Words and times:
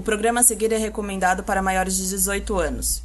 O 0.00 0.02
programa 0.02 0.40
a 0.40 0.42
seguir 0.42 0.72
é 0.72 0.78
recomendado 0.78 1.42
para 1.42 1.60
maiores 1.60 1.94
de 1.98 2.08
18 2.08 2.58
anos. 2.58 3.02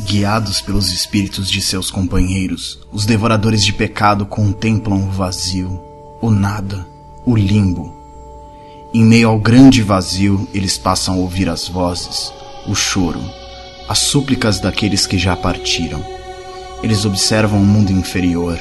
Guiados 0.00 0.60
pelos 0.60 0.90
espíritos 0.90 1.48
de 1.48 1.62
seus 1.62 1.88
companheiros, 1.88 2.80
os 2.90 3.06
devoradores 3.06 3.64
de 3.64 3.72
pecado 3.72 4.26
contemplam 4.26 5.04
o 5.04 5.12
vazio, 5.12 5.80
o 6.20 6.32
nada, 6.32 6.84
o 7.24 7.36
limbo. 7.36 7.96
Em 8.92 9.04
meio 9.04 9.28
ao 9.28 9.38
grande 9.38 9.84
vazio, 9.84 10.48
eles 10.52 10.76
passam 10.76 11.14
a 11.14 11.18
ouvir 11.18 11.48
as 11.48 11.68
vozes, 11.68 12.32
o 12.66 12.74
choro, 12.74 13.22
as 13.88 14.00
súplicas 14.00 14.58
daqueles 14.58 15.06
que 15.06 15.16
já 15.16 15.36
partiram. 15.36 16.17
Eles 16.82 17.04
observam 17.04 17.60
o 17.60 17.66
mundo 17.66 17.90
inferior. 17.90 18.58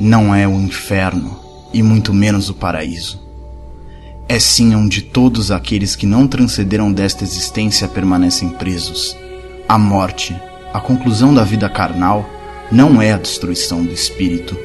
Não 0.00 0.34
é 0.34 0.48
o 0.48 0.60
inferno, 0.60 1.38
e 1.72 1.82
muito 1.82 2.14
menos 2.14 2.48
o 2.48 2.54
paraíso. 2.54 3.22
É 4.26 4.38
sim 4.38 4.74
onde 4.74 5.02
todos 5.02 5.50
aqueles 5.50 5.94
que 5.94 6.06
não 6.06 6.26
transcenderam 6.26 6.90
desta 6.90 7.24
existência 7.24 7.86
permanecem 7.86 8.48
presos. 8.48 9.14
A 9.68 9.78
morte, 9.78 10.34
a 10.72 10.80
conclusão 10.80 11.34
da 11.34 11.44
vida 11.44 11.68
carnal, 11.68 12.28
não 12.72 13.00
é 13.02 13.12
a 13.12 13.18
destruição 13.18 13.84
do 13.84 13.92
espírito. 13.92 14.56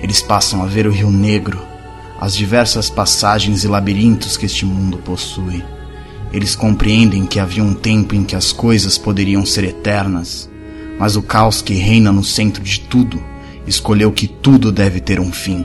Eles 0.00 0.20
passam 0.20 0.62
a 0.62 0.66
ver 0.66 0.86
o 0.86 0.90
Rio 0.90 1.10
Negro, 1.10 1.62
as 2.20 2.34
diversas 2.34 2.90
passagens 2.90 3.62
e 3.62 3.68
labirintos 3.68 4.36
que 4.36 4.46
este 4.46 4.66
mundo 4.66 4.98
possui. 4.98 5.64
Eles 6.32 6.56
compreendem 6.56 7.24
que 7.24 7.38
havia 7.38 7.62
um 7.62 7.74
tempo 7.74 8.14
em 8.14 8.24
que 8.24 8.34
as 8.34 8.52
coisas 8.52 8.98
poderiam 8.98 9.46
ser 9.46 9.64
eternas, 9.64 10.50
mas 10.98 11.16
o 11.16 11.22
caos 11.22 11.62
que 11.62 11.74
reina 11.74 12.12
no 12.12 12.24
centro 12.24 12.62
de 12.62 12.80
tudo 12.80 13.22
escolheu 13.66 14.10
que 14.10 14.26
tudo 14.26 14.72
deve 14.72 15.00
ter 15.00 15.20
um 15.20 15.32
fim. 15.32 15.64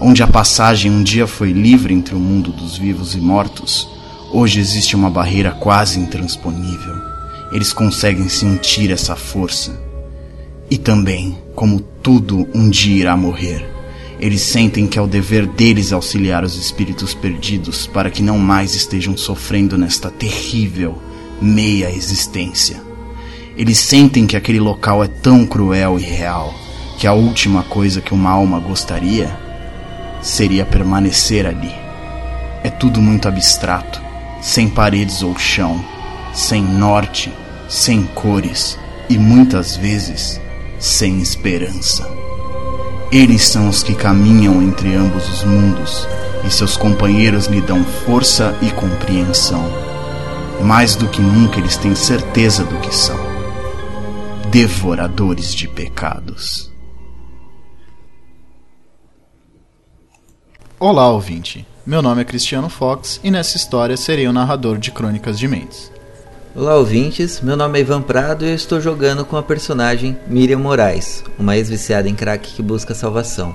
Onde 0.00 0.22
a 0.22 0.26
passagem 0.26 0.90
um 0.90 1.02
dia 1.02 1.26
foi 1.26 1.52
livre 1.52 1.94
entre 1.94 2.14
o 2.14 2.18
mundo 2.18 2.50
dos 2.50 2.76
vivos 2.76 3.14
e 3.14 3.18
mortos, 3.18 3.88
hoje 4.32 4.58
existe 4.58 4.96
uma 4.96 5.08
barreira 5.08 5.52
quase 5.52 6.00
intransponível. 6.00 6.96
Eles 7.52 7.72
conseguem 7.72 8.28
sentir 8.28 8.90
essa 8.90 9.14
força. 9.14 9.78
E 10.70 10.78
também, 10.78 11.38
como 11.54 11.80
tudo 12.02 12.48
um 12.54 12.68
dia 12.68 12.96
irá 13.02 13.16
morrer, 13.16 13.70
eles 14.18 14.40
sentem 14.40 14.86
que 14.86 14.98
é 14.98 15.02
o 15.02 15.06
dever 15.06 15.46
deles 15.46 15.92
auxiliar 15.92 16.44
os 16.44 16.56
espíritos 16.56 17.12
perdidos 17.12 17.86
para 17.86 18.10
que 18.10 18.22
não 18.22 18.38
mais 18.38 18.74
estejam 18.74 19.16
sofrendo 19.16 19.76
nesta 19.76 20.10
terrível 20.10 20.96
meia 21.40 21.90
existência. 21.90 22.91
Eles 23.54 23.78
sentem 23.78 24.26
que 24.26 24.36
aquele 24.36 24.58
local 24.58 25.04
é 25.04 25.08
tão 25.08 25.46
cruel 25.46 25.98
e 25.98 26.02
real 26.02 26.54
que 26.98 27.06
a 27.06 27.12
última 27.12 27.62
coisa 27.62 28.00
que 28.00 28.14
uma 28.14 28.30
alma 28.30 28.58
gostaria 28.58 29.36
seria 30.22 30.64
permanecer 30.64 31.46
ali. 31.46 31.72
É 32.64 32.70
tudo 32.70 33.02
muito 33.02 33.28
abstrato, 33.28 34.00
sem 34.40 34.68
paredes 34.68 35.22
ou 35.22 35.36
chão, 35.38 35.84
sem 36.32 36.62
norte, 36.62 37.30
sem 37.68 38.04
cores 38.04 38.78
e 39.08 39.18
muitas 39.18 39.76
vezes 39.76 40.40
sem 40.78 41.20
esperança. 41.20 42.08
Eles 43.10 43.42
são 43.42 43.68
os 43.68 43.82
que 43.82 43.94
caminham 43.94 44.62
entre 44.62 44.94
ambos 44.94 45.28
os 45.28 45.44
mundos 45.44 46.08
e 46.46 46.50
seus 46.50 46.78
companheiros 46.78 47.46
lhe 47.46 47.60
dão 47.60 47.84
força 47.84 48.56
e 48.62 48.70
compreensão. 48.70 49.62
Mais 50.62 50.94
do 50.94 51.06
que 51.08 51.20
nunca 51.20 51.58
eles 51.58 51.76
têm 51.76 51.94
certeza 51.94 52.64
do 52.64 52.78
que 52.78 52.94
são 52.94 53.31
devoradores 54.52 55.54
de 55.54 55.66
pecados. 55.66 56.70
Olá, 60.78 61.10
ouvinte. 61.10 61.66
Meu 61.86 62.02
nome 62.02 62.20
é 62.20 62.24
Cristiano 62.26 62.68
Fox 62.68 63.18
e 63.24 63.30
nessa 63.30 63.56
história 63.56 63.96
serei 63.96 64.28
o 64.28 64.32
narrador 64.32 64.76
de 64.76 64.90
Crônicas 64.90 65.38
de 65.38 65.48
Mentes. 65.48 65.90
Olá, 66.54 66.76
ouvintes. 66.76 67.40
Meu 67.40 67.56
nome 67.56 67.78
é 67.78 67.80
Ivan 67.80 68.02
Prado 68.02 68.44
e 68.44 68.50
eu 68.50 68.54
estou 68.54 68.78
jogando 68.78 69.24
com 69.24 69.38
a 69.38 69.42
personagem 69.42 70.18
Miriam 70.26 70.58
Moraes, 70.58 71.24
uma 71.38 71.56
ex-viciada 71.56 72.06
em 72.06 72.14
crack 72.14 72.52
que 72.52 72.62
busca 72.62 72.94
salvação. 72.94 73.54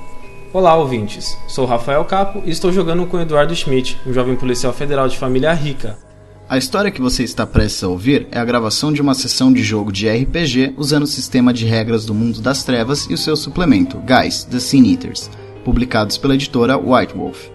Olá, 0.52 0.74
ouvintes. 0.74 1.38
Sou 1.48 1.68
Rafael 1.68 2.04
Capo 2.06 2.42
e 2.44 2.50
estou 2.50 2.74
jogando 2.74 3.06
com 3.06 3.22
Eduardo 3.22 3.56
Schmidt, 3.56 4.00
um 4.04 4.12
jovem 4.12 4.36
policial 4.36 4.74
federal 4.74 5.08
de 5.08 5.20
família 5.20 5.54
rica. 5.54 6.07
A 6.50 6.58
história 6.58 6.90
que 6.90 7.02
você 7.02 7.24
está 7.24 7.46
prestes 7.46 7.84
a 7.84 7.90
ouvir 7.90 8.26
é 8.32 8.40
a 8.40 8.46
gravação 8.46 8.94
de 8.94 9.02
uma 9.02 9.14
sessão 9.14 9.52
de 9.52 9.62
jogo 9.62 9.92
de 9.92 10.08
RPG 10.08 10.76
usando 10.78 11.04
o 11.04 11.08
sistema 11.08 11.52
de 11.52 11.66
regras 11.66 12.06
do 12.06 12.14
Mundo 12.14 12.40
das 12.40 12.64
Trevas 12.64 13.06
e 13.10 13.14
o 13.14 13.18
seu 13.18 13.36
suplemento, 13.36 13.98
Guys, 13.98 14.46
The 14.46 14.58
Sin 14.58 14.90
Eaters, 14.90 15.30
publicados 15.66 16.18
pela 16.18 16.36
editora 16.36 16.78
White 16.78 17.14
Wolf. 17.14 17.50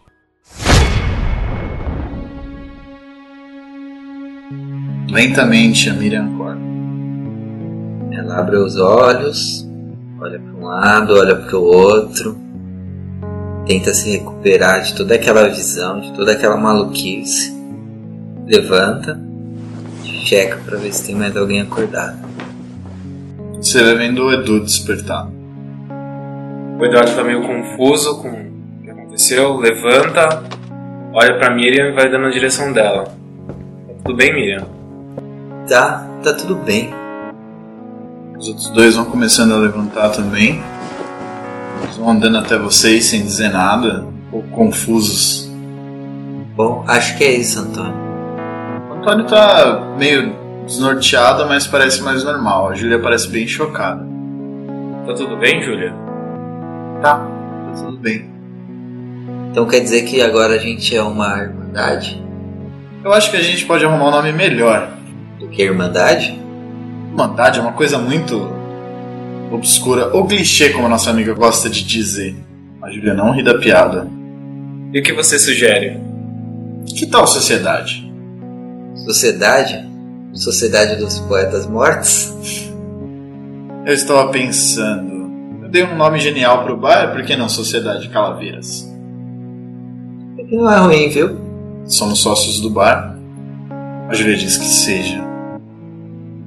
Lentamente 5.10 5.90
a 5.90 5.94
Miriam 5.94 6.34
acorda. 6.34 6.62
Ela 8.12 8.40
abre 8.40 8.56
os 8.56 8.78
olhos, 8.78 9.68
olha 10.22 10.40
para 10.40 10.54
um 10.54 10.66
lado, 10.66 11.16
olha 11.16 11.36
para 11.36 11.58
o 11.58 11.64
outro, 11.64 12.38
tenta 13.66 13.94
se 13.94 14.12
recuperar 14.12 14.82
de 14.84 14.94
toda 14.94 15.16
aquela 15.16 15.48
visão, 15.48 16.02
de 16.02 16.14
toda 16.14 16.34
aquela 16.34 16.58
maluquice, 16.58 17.54
levanta, 18.46 19.20
checa 20.04 20.60
para 20.66 20.78
ver 20.78 20.94
se 20.94 21.06
tem 21.06 21.16
mais 21.16 21.36
alguém 21.36 21.62
acordado. 21.62 22.18
Você 23.56 23.82
vai 23.82 23.96
vendo 23.96 24.26
o 24.26 24.34
Edu 24.34 24.60
despertar. 24.60 25.30
O 26.80 26.86
Eduardo 26.86 27.12
está 27.12 27.24
meio 27.24 27.42
confuso 27.42 28.22
com 28.22 28.30
o 28.30 28.84
que 28.84 28.90
aconteceu, 28.90 29.56
levanta, 29.58 30.44
olha 31.14 31.38
para 31.38 31.56
Miriam 31.56 31.90
e 31.90 31.92
vai 31.94 32.10
dando 32.10 32.28
a 32.28 32.32
direção 32.32 32.74
dela. 32.74 33.06
Tá 33.06 33.94
tudo 34.04 34.18
bem, 34.18 34.34
Miriam? 34.34 34.68
Tá, 35.70 36.06
tá 36.22 36.34
tudo 36.34 36.56
bem. 36.56 36.94
Os 38.38 38.50
outros 38.50 38.70
dois 38.72 38.96
vão 38.96 39.06
começando 39.06 39.54
a 39.54 39.58
levantar 39.58 40.10
também. 40.10 40.62
Eles 41.84 41.98
vão 41.98 42.10
andando 42.10 42.38
até 42.38 42.58
vocês 42.58 43.06
sem 43.06 43.22
dizer 43.22 43.50
nada, 43.50 44.06
um 44.06 44.32
pouco 44.32 44.48
confusos. 44.50 45.52
Bom, 46.56 46.84
acho 46.88 47.18
que 47.18 47.24
é 47.24 47.34
isso, 47.34 47.60
Antônio. 47.60 47.94
O 48.90 48.94
Antônio 48.94 49.26
tá 49.26 49.96
meio 49.98 50.34
desnorteado, 50.66 51.46
mas 51.46 51.68
parece 51.68 52.02
mais 52.02 52.24
normal. 52.24 52.70
A 52.70 52.74
Júlia 52.74 53.00
parece 53.00 53.28
bem 53.28 53.48
chocada. 53.48 54.06
Tá 55.06 55.14
tudo 55.14 55.36
bem, 55.36 55.62
Júlia? 55.62 55.94
Tá, 57.02 57.18
tá 57.18 57.72
tudo 57.76 57.98
bem. 57.98 58.32
Então 59.52 59.68
quer 59.68 59.82
dizer 59.82 60.04
que 60.04 60.22
agora 60.22 60.54
a 60.56 60.58
gente 60.58 60.96
é 60.96 61.04
uma 61.04 61.38
irmandade? 61.38 62.24
Eu 63.04 63.12
acho 63.12 63.30
que 63.30 63.38
a 63.38 63.42
gente 63.42 63.66
pode 63.66 63.84
arrumar 63.84 64.08
um 64.08 64.12
nome 64.12 64.32
melhor. 64.32 64.90
Do 65.38 65.48
que 65.50 65.62
irmandade? 65.62 66.40
Irmandade 67.10 67.60
é 67.60 67.62
uma 67.62 67.74
coisa 67.74 68.00
muito 68.00 68.63
obscura, 69.56 70.10
ou 70.14 70.26
clichê, 70.26 70.70
como 70.70 70.86
a 70.86 70.90
nossa 70.90 71.10
amiga 71.10 71.34
gosta 71.34 71.70
de 71.70 71.84
dizer. 71.84 72.36
A 72.82 72.90
Júlia 72.90 73.14
não 73.14 73.32
ri 73.32 73.44
da 73.44 73.58
piada. 73.58 74.08
E 74.92 75.00
o 75.00 75.04
que 75.04 75.14
você 75.14 75.40
sugere? 75.40 76.00
Que 76.98 77.06
tal 77.06 77.26
sociedade? 77.26 78.12
Sociedade? 79.06 79.90
Sociedade 80.34 80.96
dos 80.98 81.20
Poetas 81.20 81.66
Mortos? 81.66 82.34
Eu 83.86 83.94
estava 83.94 84.30
pensando. 84.32 85.64
Eu 85.64 85.70
dei 85.70 85.84
um 85.84 85.96
nome 85.96 86.20
genial 86.20 86.64
pro 86.64 86.78
bar, 86.78 87.12
por 87.12 87.24
que 87.24 87.36
não 87.36 87.48
Sociedade 87.48 88.10
Calaveiras? 88.10 88.90
Não 90.52 90.70
é 90.70 90.78
ruim, 90.78 91.10
viu? 91.10 91.38
Somos 91.86 92.20
sócios 92.20 92.60
do 92.60 92.70
bar. 92.70 93.18
A 94.10 94.14
Júlia 94.14 94.36
diz 94.36 94.58
que 94.58 94.66
seja. 94.66 95.24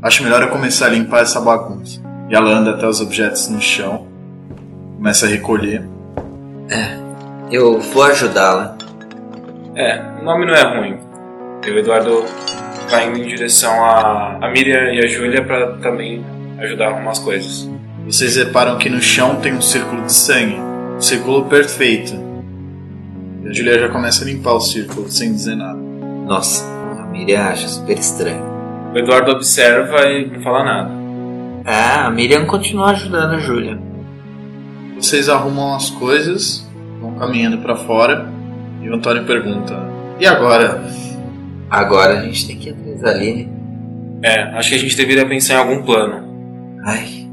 Acho 0.03 0.23
melhor 0.23 0.43
eu 0.43 0.51
começar 0.51 0.87
a 0.87 0.91
limpar 0.91 1.23
essa 1.23 1.41
bagunça. 1.41 2.06
E 2.29 2.35
ela 2.35 2.51
anda 2.51 2.73
até 2.73 2.87
os 2.87 3.01
objetos 3.01 3.49
no 3.49 3.61
chão, 3.61 4.07
começa 4.97 5.27
a 5.27 5.29
recolher. 5.29 5.83
É, 6.69 6.97
eu 7.51 7.81
vou 7.81 8.03
ajudá-la. 8.03 8.77
É, 9.77 10.03
o 10.21 10.25
nome 10.25 10.47
não 10.47 10.55
é 10.55 10.79
ruim. 10.79 10.99
E 11.65 11.71
o 11.71 11.79
Eduardo 11.79 12.25
vai 12.91 13.09
indo 13.09 13.19
em 13.19 13.27
direção 13.27 13.73
a, 13.85 14.39
a 14.41 14.51
Miriam 14.51 14.93
e 14.93 15.05
a 15.05 15.07
Júlia 15.07 15.45
para 15.45 15.75
também 15.77 16.25
ajudar 16.59 16.87
a 16.87 16.91
arrumar 16.91 17.13
as 17.13 17.19
coisas. 17.19 17.69
Vocês 18.05 18.37
reparam 18.37 18.79
que 18.79 18.89
no 18.89 19.01
chão 19.01 19.37
tem 19.37 19.53
um 19.53 19.61
círculo 19.61 20.03
de 20.03 20.13
sangue. 20.13 20.57
Um 20.97 21.01
círculo 21.01 21.45
perfeito. 21.45 22.15
E 23.45 23.49
a 23.49 23.53
Julia 23.53 23.79
já 23.79 23.89
começa 23.89 24.25
a 24.25 24.27
limpar 24.27 24.55
o 24.55 24.61
círculo 24.61 25.11
sem 25.11 25.33
dizer 25.33 25.57
nada. 25.57 25.79
Nossa, 26.27 26.65
a 27.01 27.07
Miriam 27.07 27.43
acha 27.43 27.69
super 27.69 27.99
estranho. 27.99 28.45
O 28.95 28.99
Eduardo 28.99 29.33
observa 29.33 30.09
e 30.09 30.27
não 30.27 30.41
fala 30.41 30.65
nada. 30.65 30.96
Ah, 31.69 32.07
a 32.07 32.11
Miriam 32.13 32.47
continua 32.47 32.93
ajudando 32.93 33.35
a 33.35 33.39
Júlia. 33.39 33.77
Vocês 34.95 35.29
arrumam 35.29 35.75
as 35.75 35.91
coisas, 35.91 36.65
vão 37.01 37.17
caminhando 37.17 37.59
pra 37.59 37.75
fora. 37.75 38.31
E 38.81 38.89
o 38.89 38.95
Antônio 38.95 39.25
pergunta: 39.25 39.75
E 40.21 40.27
agora? 40.27 40.81
Agora 41.69 42.21
a 42.21 42.23
gente 42.23 42.47
tem 42.47 42.57
que 42.57 42.69
ir 42.69 42.73
atrás 42.73 43.01
da 43.01 43.11
Aline. 43.11 43.51
É, 44.23 44.43
acho 44.57 44.69
que 44.69 44.75
a 44.77 44.79
gente 44.79 44.97
deveria 44.97 45.27
pensar 45.27 45.55
em 45.55 45.57
algum 45.57 45.83
plano. 45.83 46.25
Ai, 46.85 47.29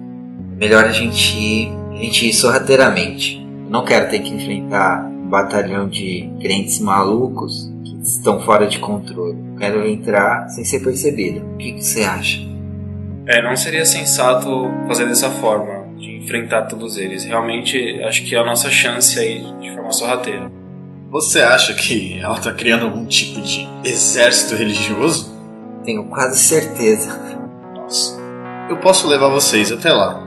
melhor 0.58 0.84
a 0.84 0.92
gente 0.92 1.38
ir, 1.38 1.72
a 1.92 1.98
gente 1.98 2.28
ir 2.28 2.34
sorrateiramente. 2.34 3.40
Eu 3.66 3.70
não 3.70 3.86
quero 3.86 4.10
ter 4.10 4.18
que 4.18 4.34
enfrentar 4.34 5.06
um 5.06 5.30
batalhão 5.30 5.88
de 5.88 6.28
crentes 6.42 6.80
malucos 6.80 7.72
que 7.84 8.02
estão 8.02 8.40
fora 8.40 8.66
de 8.66 8.80
controle. 8.80 9.38
Eu 9.52 9.60
quero 9.60 9.88
entrar 9.88 10.50
sem 10.50 10.66
ser 10.66 10.80
percebido. 10.80 11.46
O 11.54 11.58
que, 11.58 11.74
que 11.74 11.84
você 11.84 12.02
acha? 12.02 12.53
É, 13.26 13.42
não 13.42 13.56
seria 13.56 13.86
sensato 13.86 14.70
fazer 14.88 15.08
dessa 15.08 15.30
forma, 15.30 15.88
de 15.98 16.18
enfrentar 16.18 16.64
todos 16.64 16.98
eles. 16.98 17.24
Realmente, 17.24 18.02
acho 18.04 18.24
que 18.26 18.36
é 18.36 18.40
a 18.40 18.44
nossa 18.44 18.70
chance 18.70 19.18
aí 19.18 19.42
de 19.62 19.74
forma 19.74 19.92
sorrateira. 19.92 20.52
Você 21.10 21.42
acha 21.42 21.74
que 21.74 22.20
ela 22.20 22.40
tá 22.40 22.52
criando 22.52 22.86
algum 22.86 23.06
tipo 23.06 23.40
de 23.42 23.68
exército 23.86 24.56
religioso? 24.56 25.32
Tenho 25.86 26.06
quase 26.06 26.40
certeza. 26.40 27.18
Nossa. 27.76 28.20
Eu 28.70 28.78
posso 28.78 29.08
levar 29.08 29.30
vocês 29.30 29.72
até 29.72 29.92
lá. 29.94 30.22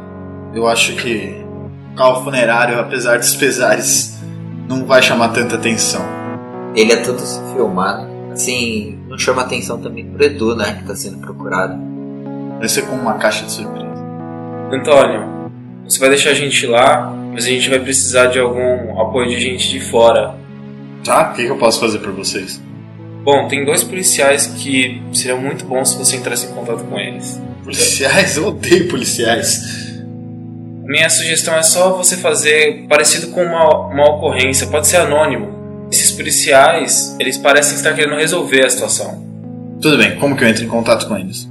Eu 0.55 0.67
acho 0.67 0.95
que 0.97 1.45
o 1.93 1.97
carro 1.97 2.25
funerário, 2.25 2.79
apesar 2.79 3.19
dos 3.19 3.35
pesares, 3.35 4.17
não 4.69 4.87
vai 4.87 5.03
chamar 5.03 5.31
tanta 5.31 5.57
atenção. 5.57 6.03
Ele 6.75 6.93
é 6.93 6.97
todo 6.97 7.19
se 7.19 7.41
filmado. 7.53 8.07
Assim, 8.33 8.99
não 9.09 9.19
chama 9.19 9.43
atenção 9.43 9.79
também 9.81 10.09
pro 10.09 10.25
Edu, 10.25 10.55
né? 10.55 10.75
Que 10.75 10.85
tá 10.85 10.95
sendo 10.95 11.19
procurado. 11.19 11.96
Vai 12.59 12.69
ser 12.69 12.83
como 12.83 13.03
uma 13.03 13.15
caixa 13.15 13.45
de 13.45 13.53
surpresa. 13.53 13.87
Antônio, 14.73 15.51
você 15.85 15.99
vai 15.99 16.09
deixar 16.09 16.31
a 16.31 16.35
gente 16.35 16.67
lá, 16.67 17.13
mas 17.33 17.45
a 17.45 17.49
gente 17.49 17.69
vai 17.69 17.79
precisar 17.79 18.27
de 18.27 18.39
algum 18.39 19.01
apoio 19.01 19.29
de 19.29 19.39
gente 19.39 19.69
de 19.69 19.81
fora. 19.81 20.35
Tá? 21.05 21.31
O 21.31 21.35
que, 21.35 21.45
que 21.45 21.51
eu 21.51 21.59
posso 21.59 21.79
fazer 21.79 21.99
por 21.99 22.13
vocês? 22.13 22.61
Bom, 23.23 23.47
tem 23.49 23.65
dois 23.65 23.83
policiais 23.83 24.47
que 24.47 25.03
seria 25.13 25.37
muito 25.37 25.65
bom 25.65 25.85
se 25.85 25.97
você 25.97 26.17
entrasse 26.17 26.47
em 26.47 26.51
contato 26.51 26.85
com 26.85 26.99
eles. 26.99 27.41
Policiais? 27.63 28.37
Eu 28.37 28.47
odeio 28.47 28.89
policiais. 28.89 29.87
Minha 30.85 31.11
sugestão 31.11 31.55
é 31.57 31.63
só 31.63 31.97
você 31.97 32.17
fazer 32.17 32.87
parecido 32.89 33.29
com 33.29 33.43
uma, 33.43 33.89
uma 33.89 34.11
ocorrência, 34.11 34.69
pode 34.69 34.87
ser 34.87 34.99
anônimo. 34.99 35.89
Esses 35.91 36.13
policiais, 36.13 37.17
eles 37.19 37.37
parecem 37.37 37.77
estar 37.77 37.93
querendo 37.95 38.17
resolver 38.17 38.65
a 38.65 38.71
situação. 38.71 39.25
Tudo 39.81 39.99
bem, 39.99 40.17
como 40.17 40.37
que 40.37 40.45
eu 40.45 40.49
entro 40.49 40.65
em 40.65 40.69
contato 40.69 41.07
com 41.07 41.17
eles? 41.17 41.49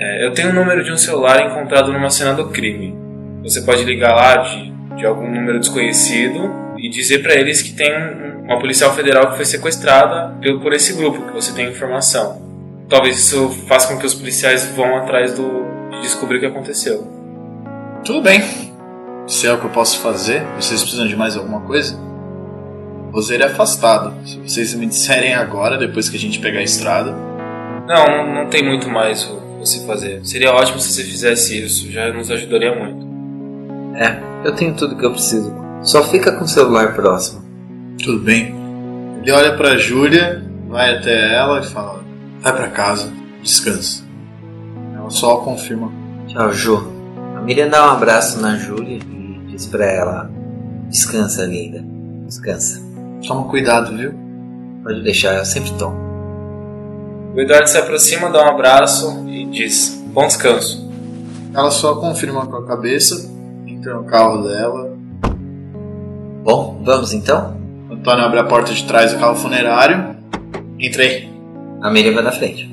É, 0.00 0.26
eu 0.26 0.32
tenho 0.32 0.50
o 0.50 0.52
número 0.52 0.82
de 0.82 0.90
um 0.92 0.96
celular 0.96 1.44
encontrado 1.46 1.92
numa 1.92 2.08
cena 2.10 2.32
do 2.32 2.48
crime. 2.48 2.96
Você 3.42 3.60
pode 3.62 3.84
ligar 3.84 4.14
lá 4.14 4.36
de, 4.38 4.72
de 4.96 5.04
algum 5.06 5.30
número 5.30 5.58
desconhecido 5.60 6.50
e 6.78 6.88
dizer 6.88 7.22
para 7.22 7.34
eles 7.34 7.60
que 7.62 7.72
tem 7.74 7.92
um- 7.94 8.44
uma 8.44 8.58
policial 8.58 8.92
federal 8.94 9.30
que 9.30 9.36
foi 9.36 9.44
sequestrada 9.44 10.34
pelo- 10.40 10.60
por 10.60 10.72
esse 10.72 10.94
grupo, 10.94 11.22
que 11.26 11.32
você 11.32 11.52
tem 11.52 11.68
informação. 11.68 12.40
Talvez 12.88 13.18
isso 13.18 13.50
faça 13.68 13.88
com 13.92 13.98
que 14.00 14.06
os 14.06 14.14
policiais 14.14 14.64
vão 14.74 14.96
atrás 14.96 15.34
do, 15.34 15.64
de 15.90 16.00
descobrir 16.02 16.38
o 16.38 16.40
que 16.40 16.46
aconteceu. 16.46 17.06
Tudo 18.04 18.22
bem. 18.22 18.42
Se 19.26 19.46
é 19.46 19.52
o 19.52 19.58
que 19.58 19.66
eu 19.66 19.70
posso 19.70 20.00
fazer, 20.00 20.42
vocês 20.58 20.80
precisam 20.80 21.06
de 21.06 21.14
mais 21.14 21.36
alguma 21.36 21.60
coisa? 21.60 21.96
Roseiro 23.12 23.42
é 23.44 23.46
afastado. 23.46 24.14
Se 24.26 24.38
vocês 24.38 24.74
me 24.74 24.86
disserem 24.86 25.34
agora, 25.34 25.76
depois 25.76 26.08
que 26.08 26.16
a 26.16 26.20
gente 26.20 26.40
pegar 26.40 26.60
a 26.60 26.62
estrada. 26.64 27.12
Não, 27.86 28.34
não, 28.34 28.46
tem 28.48 28.64
muito 28.64 28.88
mais 28.88 29.24
você 29.60 29.86
fazer. 29.86 30.24
Seria 30.24 30.52
ótimo 30.52 30.80
se 30.80 30.92
você 30.92 31.04
fizesse 31.04 31.62
isso, 31.62 31.90
já 31.90 32.12
nos 32.12 32.30
ajudaria 32.30 32.74
muito. 32.74 33.06
É, 33.96 34.18
eu 34.44 34.54
tenho 34.54 34.74
tudo 34.74 34.96
que 34.96 35.04
eu 35.04 35.12
preciso. 35.12 35.54
Só 35.82 36.02
fica 36.04 36.32
com 36.32 36.44
o 36.44 36.48
celular 36.48 36.94
próximo. 36.94 37.42
Tudo 38.02 38.20
bem. 38.20 38.54
Ele 39.20 39.30
olha 39.32 39.56
pra 39.56 39.76
Júlia, 39.76 40.42
vai 40.68 40.96
até 40.96 41.34
ela 41.34 41.60
e 41.60 41.66
fala: 41.66 42.00
Vai 42.40 42.56
pra 42.56 42.68
casa, 42.68 43.12
descansa. 43.42 44.02
Ela 44.96 45.10
só 45.10 45.36
confirma. 45.36 45.92
Tchau, 46.26 46.52
Ju. 46.52 46.92
A 47.36 47.40
Miriam 47.40 47.68
dá 47.68 47.86
um 47.86 47.90
abraço 47.90 48.40
na 48.40 48.56
Júlia 48.56 48.98
e 48.98 49.46
diz 49.50 49.66
pra 49.66 49.84
ela: 49.84 50.30
Descansa, 50.88 51.44
linda. 51.44 51.84
Descansa. 52.26 52.80
Toma 53.26 53.48
cuidado, 53.48 53.96
viu? 53.96 54.14
Pode 54.82 55.02
deixar, 55.02 55.36
eu 55.36 55.44
sempre 55.44 55.72
tomo. 55.72 56.10
O 57.34 57.40
Eduardo 57.40 57.68
se 57.68 57.78
aproxima, 57.78 58.28
dá 58.28 58.44
um 58.44 58.48
abraço 58.48 59.24
e 59.28 59.29
diz: 59.50 60.02
Bom 60.12 60.26
descanso. 60.26 60.88
Ela 61.52 61.70
só 61.70 61.96
confirma 61.96 62.46
com 62.46 62.56
a 62.56 62.66
cabeça, 62.66 63.28
entra 63.66 63.94
no 63.94 64.04
carro 64.04 64.42
dela. 64.46 64.96
Bom, 66.44 66.80
vamos 66.84 67.12
então? 67.12 67.58
Antônio 67.90 68.24
abre 68.24 68.38
a 68.38 68.44
porta 68.44 68.72
de 68.72 68.84
trás 68.84 69.12
do 69.12 69.18
carro 69.18 69.34
funerário. 69.34 70.16
Entrei. 70.78 71.28
A 71.82 71.90
Miriam 71.90 72.14
vai 72.14 72.22
na 72.22 72.32
frente. 72.32 72.70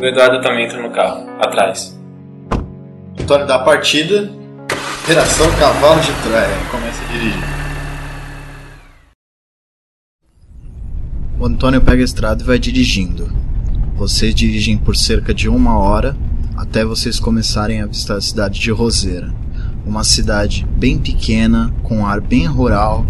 O 0.00 0.04
Eduardo 0.04 0.40
também 0.40 0.64
entra 0.64 0.80
no 0.80 0.90
carro, 0.90 1.28
atrás. 1.40 1.98
Antônio 3.20 3.46
dá 3.46 3.56
a 3.56 3.64
partida. 3.64 4.30
Operação 5.02 5.46
Cavalo 5.58 6.00
de 6.00 6.12
Troia. 6.22 6.48
Começa 6.70 7.02
a 7.02 7.06
dirigir. 7.12 7.62
O 11.38 11.46
Antônio 11.46 11.80
pega 11.80 12.02
a 12.02 12.04
estrada 12.04 12.42
e 12.42 12.46
vai 12.46 12.58
dirigindo. 12.58 13.28
Vocês 14.02 14.34
dirigem 14.34 14.76
por 14.76 14.96
cerca 14.96 15.32
de 15.32 15.48
uma 15.48 15.78
hora 15.78 16.16
até 16.56 16.84
vocês 16.84 17.20
começarem 17.20 17.80
a 17.80 17.84
avistar 17.84 18.16
a 18.16 18.20
cidade 18.20 18.58
de 18.58 18.72
Roseira. 18.72 19.32
Uma 19.86 20.02
cidade 20.02 20.66
bem 20.76 20.98
pequena, 20.98 21.72
com 21.84 21.98
um 21.98 22.06
ar 22.06 22.20
bem 22.20 22.44
rural, 22.46 23.06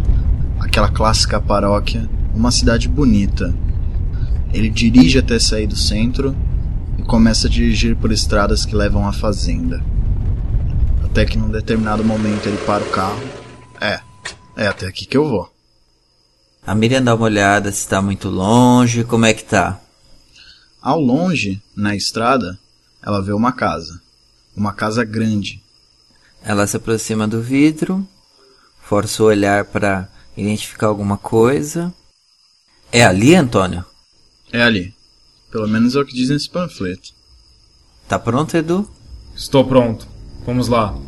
aquela 0.61 0.91
clássica 0.91 1.41
paróquia, 1.41 2.07
uma 2.35 2.51
cidade 2.51 2.91
bonita. 2.91 3.55
Ele 4.53 4.69
dirige 4.69 5.19
até 5.19 5.39
sair 5.39 5.67
do 5.67 5.77
centro 5.77 6.37
e 6.99 7.03
começa 7.03 7.47
a 7.47 7.51
dirigir 7.51 7.97
por 7.97 8.13
estradas 8.13 8.67
que 8.67 8.77
levam 8.77 9.09
à 9.09 9.15
fazenda. 9.15 9.83
Até 11.03 11.25
que 11.25 11.39
num 11.39 11.49
determinado 11.49 12.05
momento 12.05 12.47
ele 12.47 12.59
para 12.67 12.85
o 12.85 12.91
carro. 12.91 13.23
É, 13.81 13.99
é 14.55 14.67
até 14.67 14.89
aqui 14.89 15.07
que 15.07 15.17
eu 15.17 15.27
vou. 15.27 15.51
A 16.67 16.75
Miriam 16.75 17.03
dá 17.03 17.15
uma 17.15 17.25
olhada 17.25 17.73
se 17.73 17.89
tá 17.89 18.03
muito 18.03 18.29
longe, 18.29 19.05
como 19.05 19.25
é 19.25 19.33
que 19.33 19.43
tá? 19.43 19.82
Ao 20.83 21.01
longe, 21.01 21.63
na 21.77 21.95
estrada, 21.95 22.59
ela 23.01 23.23
vê 23.23 23.33
uma 23.33 23.53
casa. 23.53 24.03
Uma 24.57 24.73
casa 24.73 25.05
grande. 25.05 25.63
Ela 26.43 26.67
se 26.67 26.77
aproxima 26.77 27.29
do 27.29 27.41
vidro, 27.41 28.07
força 28.83 29.23
o 29.23 29.27
olhar 29.27 29.65
para 29.65 30.09
identificar 30.37 30.89
alguma 30.89 31.17
coisa. 31.17 31.95
É 32.91 33.05
ali, 33.05 33.37
Antônio? 33.37 33.85
É 34.53 34.61
ali. 34.61 34.93
Pelo 35.53 35.69
menos 35.69 35.95
é 35.95 36.01
o 36.01 36.05
que 36.05 36.15
diz 36.15 36.31
nesse 36.31 36.51
panfleto. 36.51 37.11
Tá 38.09 38.19
pronto, 38.19 38.57
Edu? 38.57 38.91
Estou 39.37 39.65
pronto. 39.65 40.07
Vamos 40.45 40.67
lá. 40.67 40.99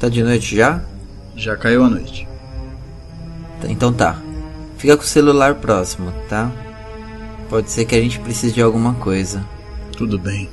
Tá 0.00 0.08
de 0.08 0.22
noite 0.22 0.56
já? 0.56 0.82
Já 1.36 1.56
caiu 1.56 1.84
a 1.84 1.90
noite. 1.90 2.26
Então 3.64 3.92
tá. 3.92 4.18
Fica 4.78 4.96
com 4.96 5.02
o 5.02 5.06
celular 5.06 5.56
próximo, 5.56 6.10
tá? 6.28 6.50
Pode 7.48 7.70
ser 7.70 7.86
que 7.86 7.94
a 7.94 8.00
gente 8.00 8.18
precise 8.20 8.52
de 8.52 8.60
alguma 8.60 8.94
coisa. 8.94 9.42
Tudo 9.96 10.18
bem. 10.18 10.50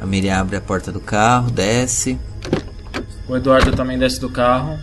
A 0.00 0.06
Miriam 0.06 0.40
abre 0.40 0.56
a 0.56 0.60
porta 0.62 0.90
do 0.90 0.98
carro, 0.98 1.50
desce. 1.50 2.18
O 3.28 3.36
Eduardo 3.36 3.72
também 3.72 3.98
desce 3.98 4.18
do 4.18 4.30
carro. 4.30 4.78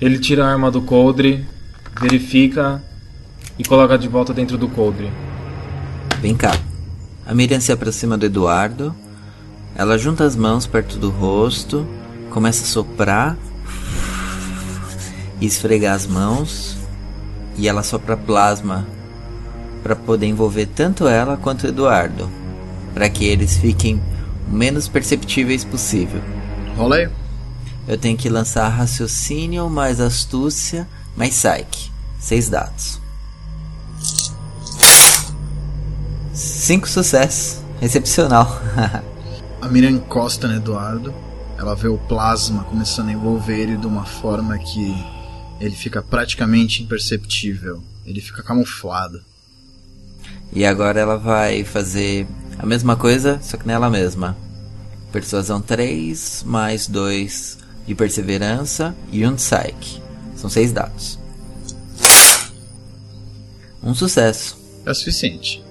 Ele 0.00 0.18
tira 0.18 0.44
a 0.44 0.50
arma 0.50 0.72
do 0.72 0.82
coldre, 0.82 1.46
verifica 2.00 2.82
e 3.56 3.64
coloca 3.64 3.96
de 3.96 4.08
volta 4.08 4.34
dentro 4.34 4.58
do 4.58 4.68
coldre. 4.68 5.12
Vem 6.20 6.34
cá. 6.34 6.58
A 7.24 7.32
Miriam 7.32 7.60
se 7.60 7.70
aproxima 7.70 8.18
do 8.18 8.26
Eduardo. 8.26 8.94
Ela 9.76 9.96
junta 9.96 10.24
as 10.24 10.34
mãos 10.34 10.66
perto 10.66 10.98
do 10.98 11.08
rosto, 11.08 11.86
começa 12.30 12.64
a 12.64 12.66
soprar 12.66 13.36
e 15.40 15.46
esfregar 15.46 15.94
as 15.94 16.06
mãos. 16.06 16.76
E 17.56 17.68
ela 17.68 17.84
sopra 17.84 18.16
plasma 18.16 18.84
para 19.84 19.94
poder 19.94 20.26
envolver 20.26 20.66
tanto 20.66 21.06
ela 21.06 21.36
quanto 21.36 21.68
Eduardo, 21.68 22.28
para 22.92 23.08
que 23.08 23.24
eles 23.24 23.56
fiquem 23.56 24.02
o 24.48 24.52
menos 24.52 24.88
perceptíveis 24.88 25.64
possível. 25.64 26.20
Rola 26.76 26.96
aí. 26.96 27.08
Eu 27.86 27.96
tenho 27.96 28.16
que 28.16 28.28
lançar 28.28 28.66
raciocínio 28.68 29.70
mais 29.70 30.00
astúcia 30.00 30.88
mais 31.16 31.34
psyche. 31.34 31.92
Seis 32.18 32.48
dados. 32.48 33.00
Cinco 36.32 36.88
sucessos. 36.88 37.62
Excepcional. 37.80 38.60
A 39.60 39.68
Miriam 39.68 39.90
encosta 39.90 40.48
no 40.48 40.56
Eduardo. 40.56 41.14
Ela 41.56 41.74
vê 41.74 41.88
o 41.88 41.96
plasma 41.96 42.64
começando 42.64 43.08
a 43.08 43.12
envolver 43.12 43.58
ele 43.58 43.76
de 43.76 43.86
uma 43.86 44.04
forma 44.04 44.58
que 44.58 44.94
ele 45.60 45.74
fica 45.74 46.02
praticamente 46.02 46.82
imperceptível. 46.82 47.82
Ele 48.04 48.20
fica 48.20 48.42
camuflado. 48.42 49.22
E 50.54 50.64
agora 50.64 51.00
ela 51.00 51.18
vai 51.18 51.64
fazer 51.64 52.26
a 52.58 52.64
mesma 52.64 52.96
coisa, 52.96 53.40
só 53.42 53.56
que 53.56 53.66
nela 53.66 53.90
mesma. 53.90 54.36
Persuasão 55.12 55.60
3, 55.60 56.44
mais 56.46 56.86
2 56.86 57.58
de 57.86 57.94
perseverança 57.94 58.94
e 59.10 59.26
um 59.26 59.34
de 59.34 59.42
psyche. 59.42 60.02
São 60.36 60.48
seis 60.48 60.72
dados. 60.72 61.18
Um 63.82 63.94
sucesso. 63.94 64.56
É 64.86 64.94
suficiente. 64.94 65.62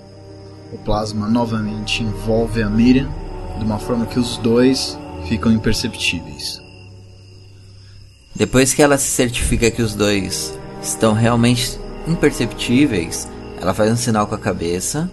O 0.71 0.77
plasma 0.77 1.27
novamente 1.27 2.03
envolve 2.03 2.61
a 2.61 2.69
Miriam 2.69 3.09
de 3.57 3.63
uma 3.63 3.79
forma 3.79 4.05
que 4.05 4.19
os 4.19 4.37
dois 4.37 4.97
ficam 5.27 5.51
imperceptíveis. 5.51 6.61
Depois 8.35 8.73
que 8.73 8.81
ela 8.81 8.97
se 8.97 9.09
certifica 9.09 9.71
que 9.71 9.81
os 9.81 9.95
dois 9.95 10.57
estão 10.81 11.13
realmente 11.13 11.79
imperceptíveis, 12.07 13.27
ela 13.63 13.73
faz 13.73 13.89
um 13.89 13.95
sinal 13.95 14.27
com 14.27 14.35
a 14.35 14.37
cabeça 14.39 15.09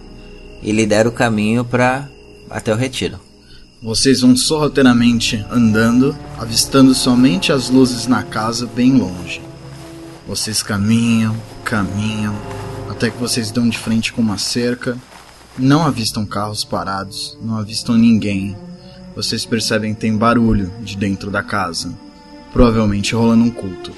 e 0.61 0.73
lidera 0.73 1.07
o 1.07 1.11
caminho 1.11 1.63
para 1.63 2.09
até 2.49 2.73
o 2.73 2.75
retiro. 2.75 3.17
Vocês 3.81 4.19
vão 4.19 4.35
sorrateiramente 4.35 5.43
andando, 5.49 6.13
avistando 6.37 6.93
somente 6.93 7.53
as 7.53 7.69
luzes 7.69 8.07
na 8.07 8.23
casa 8.23 8.67
bem 8.67 8.97
longe. 8.97 9.41
Vocês 10.27 10.61
caminham, 10.61 11.33
caminham, 11.63 12.35
até 12.89 13.09
que 13.09 13.17
vocês 13.17 13.51
dão 13.51 13.69
de 13.69 13.77
frente 13.77 14.11
com 14.11 14.21
uma 14.21 14.37
cerca. 14.37 14.97
Não 15.57 15.85
avistam 15.85 16.25
carros 16.25 16.65
parados, 16.65 17.37
não 17.41 17.57
avistam 17.57 17.95
ninguém. 17.95 18.57
Vocês 19.15 19.45
percebem 19.45 19.93
que 19.93 20.01
tem 20.01 20.17
barulho 20.17 20.73
de 20.81 20.97
dentro 20.97 21.31
da 21.31 21.41
casa, 21.41 21.97
provavelmente 22.51 23.15
rolando 23.15 23.45
um 23.45 23.49
culto. 23.49 23.93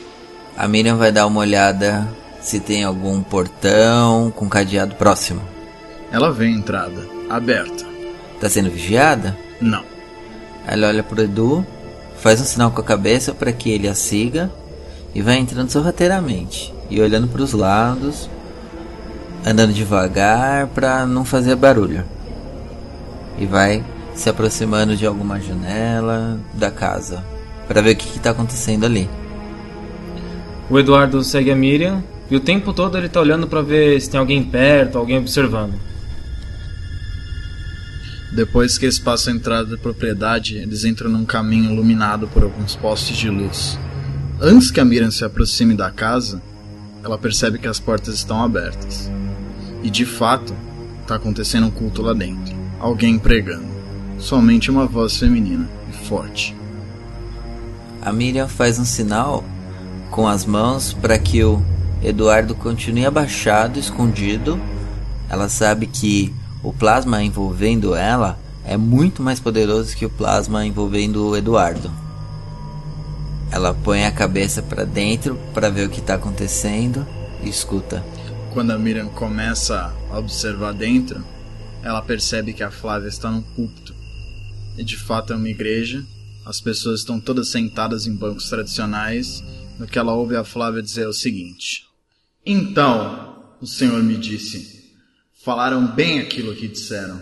A 0.56 0.68
Miriam 0.68 0.96
vai 0.96 1.12
dar 1.12 1.26
uma 1.26 1.40
olhada 1.40 2.08
se 2.44 2.60
tem 2.60 2.84
algum 2.84 3.24
portão 3.24 4.30
com 4.36 4.50
cadeado 4.50 4.96
próximo. 4.96 5.42
Ela 6.12 6.32
vê 6.32 6.46
a 6.46 6.52
entrada, 6.52 7.08
aberta. 7.30 7.86
Tá 8.40 8.50
sendo 8.50 8.70
vigiada? 8.70 9.36
Não. 9.62 9.84
Ela 10.68 10.90
olha 10.90 11.02
pro 11.02 11.22
Edu, 11.22 11.66
faz 12.18 12.42
um 12.42 12.46
sinal 12.46 12.70
com 12.72 12.82
a 12.82 12.84
cabeça 12.84 13.34
para 13.34 13.54
que 13.54 13.72
ele 13.72 13.88
a 13.88 13.96
siga 13.96 14.52
e 15.16 15.22
vai 15.22 15.38
entrando 15.38 15.72
sorrateiramente 15.72 16.74
e 16.90 17.02
olhando 17.02 17.28
para 17.28 17.42
os 17.42 17.54
lados, 17.54 18.30
andando 19.46 19.74
devagar 19.74 20.68
para 20.68 21.06
não 21.06 21.24
fazer 21.24 21.56
barulho. 21.56 22.04
E 23.40 23.46
vai 23.46 23.84
se 24.14 24.30
aproximando 24.30 24.98
de 24.98 25.06
alguma 25.06 25.40
janela 25.40 26.40
da 26.54 26.70
casa 26.70 27.24
para 27.68 27.82
ver 27.82 27.94
o 27.94 27.96
que 27.96 28.18
está 28.18 28.32
acontecendo 28.32 28.86
ali. 28.86 29.10
O 30.70 30.78
Eduardo 30.78 31.24
segue 31.24 31.50
a 31.50 31.56
Miriam 31.56 32.04
e 32.30 32.36
o 32.36 32.40
tempo 32.40 32.74
todo 32.74 32.98
ele 32.98 33.10
tá 33.10 33.20
olhando 33.20 33.48
para 33.48 33.62
ver 33.62 34.00
se 34.02 34.10
tem 34.10 34.20
alguém 34.20 34.44
perto, 34.44 34.98
alguém 34.98 35.18
observando. 35.18 35.74
Depois 38.34 38.78
que 38.78 38.86
eles 38.86 38.98
passam 38.98 39.32
a 39.32 39.36
entrada 39.36 39.66
da 39.66 39.78
propriedade, 39.78 40.58
eles 40.58 40.84
entram 40.86 41.10
num 41.10 41.26
caminho 41.26 41.72
iluminado 41.72 42.28
por 42.28 42.42
alguns 42.42 42.76
postes 42.76 43.16
de 43.16 43.30
luz. 43.30 43.78
Antes 44.42 44.72
que 44.72 44.80
a 44.80 44.86
Miriam 44.86 45.12
se 45.12 45.24
aproxime 45.24 45.76
da 45.76 45.92
casa, 45.92 46.42
ela 47.04 47.18
percebe 47.18 47.60
que 47.60 47.68
as 47.68 47.80
portas 47.80 48.16
estão 48.16 48.44
abertas. 48.44 49.12
E 49.84 49.90
de 49.90 50.06
fato, 50.06 50.56
está 51.02 51.16
acontecendo 51.16 51.68
um 51.68 51.72
culto 51.72 52.02
lá 52.02 52.14
dentro. 52.14 52.56
Alguém 52.80 53.20
pregando. 53.20 53.68
Somente 54.18 54.72
uma 54.72 54.88
voz 54.88 55.18
feminina 55.18 55.70
e 55.92 56.08
forte. 56.08 56.56
A 58.02 58.12
Miriam 58.12 58.48
faz 58.48 58.80
um 58.80 58.86
sinal 58.86 59.44
com 60.10 60.28
as 60.28 60.46
mãos 60.46 60.94
para 60.94 61.20
que 61.20 61.44
o 61.44 61.64
Eduardo 62.04 62.54
continue 62.54 63.06
abaixado, 63.06 63.80
escondido. 63.80 64.60
Ela 65.30 65.48
sabe 65.48 65.88
que 65.88 66.34
o 66.62 66.74
plasma 66.74 67.24
envolvendo 67.24 67.96
ela 67.96 68.38
é 68.66 68.76
muito 68.76 69.22
mais 69.22 69.40
poderoso 69.40 69.96
que 69.96 70.06
o 70.06 70.10
plasma 70.10 70.66
envolvendo 70.66 71.30
o 71.30 71.38
Eduardo. 71.38 71.92
Ela 73.52 73.74
põe 73.74 74.06
a 74.06 74.12
cabeça 74.12 74.62
para 74.62 74.84
dentro 74.84 75.38
para 75.54 75.70
ver 75.70 75.88
o 75.88 75.90
que 75.90 76.00
está 76.00 76.16
acontecendo 76.16 77.08
e 77.42 77.50
escuta. 77.50 78.04
Quando 78.52 78.72
a 78.72 78.78
Miriam 78.80 79.08
começa 79.08 79.94
a 80.12 80.20
observar 80.20 80.74
dentro, 80.74 81.24
ela 81.84 82.02
percebe 82.02 82.54
que 82.54 82.64
a 82.64 82.72
Flávia 82.72 83.08
está 83.08 83.30
num 83.30 83.42
púlpito. 83.42 83.94
E 84.78 84.84
de 84.84 84.98
fato 84.98 85.34
é 85.34 85.36
uma 85.36 85.50
igreja. 85.50 86.04
As 86.46 86.60
pessoas 86.60 87.02
estão 87.02 87.20
todas 87.20 87.50
sentadas 87.50 88.08
em 88.08 88.16
bancos 88.16 88.50
tradicionais. 88.50 89.42
No 89.78 89.88
que 89.88 90.00
ela 90.00 90.14
ouve 90.14 90.36
a 90.36 90.44
Flávia 90.44 90.82
dizer 90.82 91.08
o 91.08 91.14
seguinte: 91.14 91.93
Então, 92.46 93.56
o 93.62 93.68
Senhor 93.68 94.02
me 94.04 94.18
disse 94.18 94.74
falaram 95.44 95.86
bem 95.88 96.22
aquilo 96.22 96.56
que 96.56 96.70
disseram. 96.70 97.22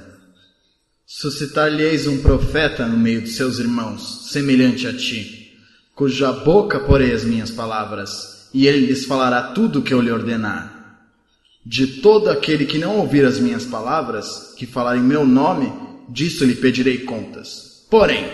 Suscitar-lhe-eis 1.08 2.06
um 2.06 2.22
profeta 2.22 2.86
no 2.86 2.96
meio 2.96 3.24
de 3.24 3.30
seus 3.30 3.58
irmãos, 3.58 4.30
semelhante 4.32 4.88
a 4.88 4.96
ti, 4.96 5.58
cuja 5.96 6.32
boca 6.32 6.80
porei 6.80 7.14
as 7.14 7.24
minhas 7.24 7.50
palavras, 7.50 8.50
e 8.54 8.68
ele 8.68 8.86
lhes 8.86 9.06
falará 9.06 9.42
tudo 9.54 9.80
o 9.80 9.82
que 9.82 9.94
eu 9.94 10.02
lhe 10.02 10.12
ordenar. 10.12 11.00
De 11.66 11.88
todo 11.88 12.30
aquele 12.30 12.66
que 12.66 12.78
não 12.78 12.98
ouvir 12.98 13.26
as 13.26 13.40
minhas 13.40 13.66
palavras, 13.66 14.54
que 14.56 14.68
falar 14.68 14.98
em 14.98 15.04
meu 15.04 15.26
nome, 15.26 15.74
disso 16.08 16.46
lhe 16.46 16.56
pedirei 16.56 17.00
contas. 17.00 17.86
Porém, 17.90 18.26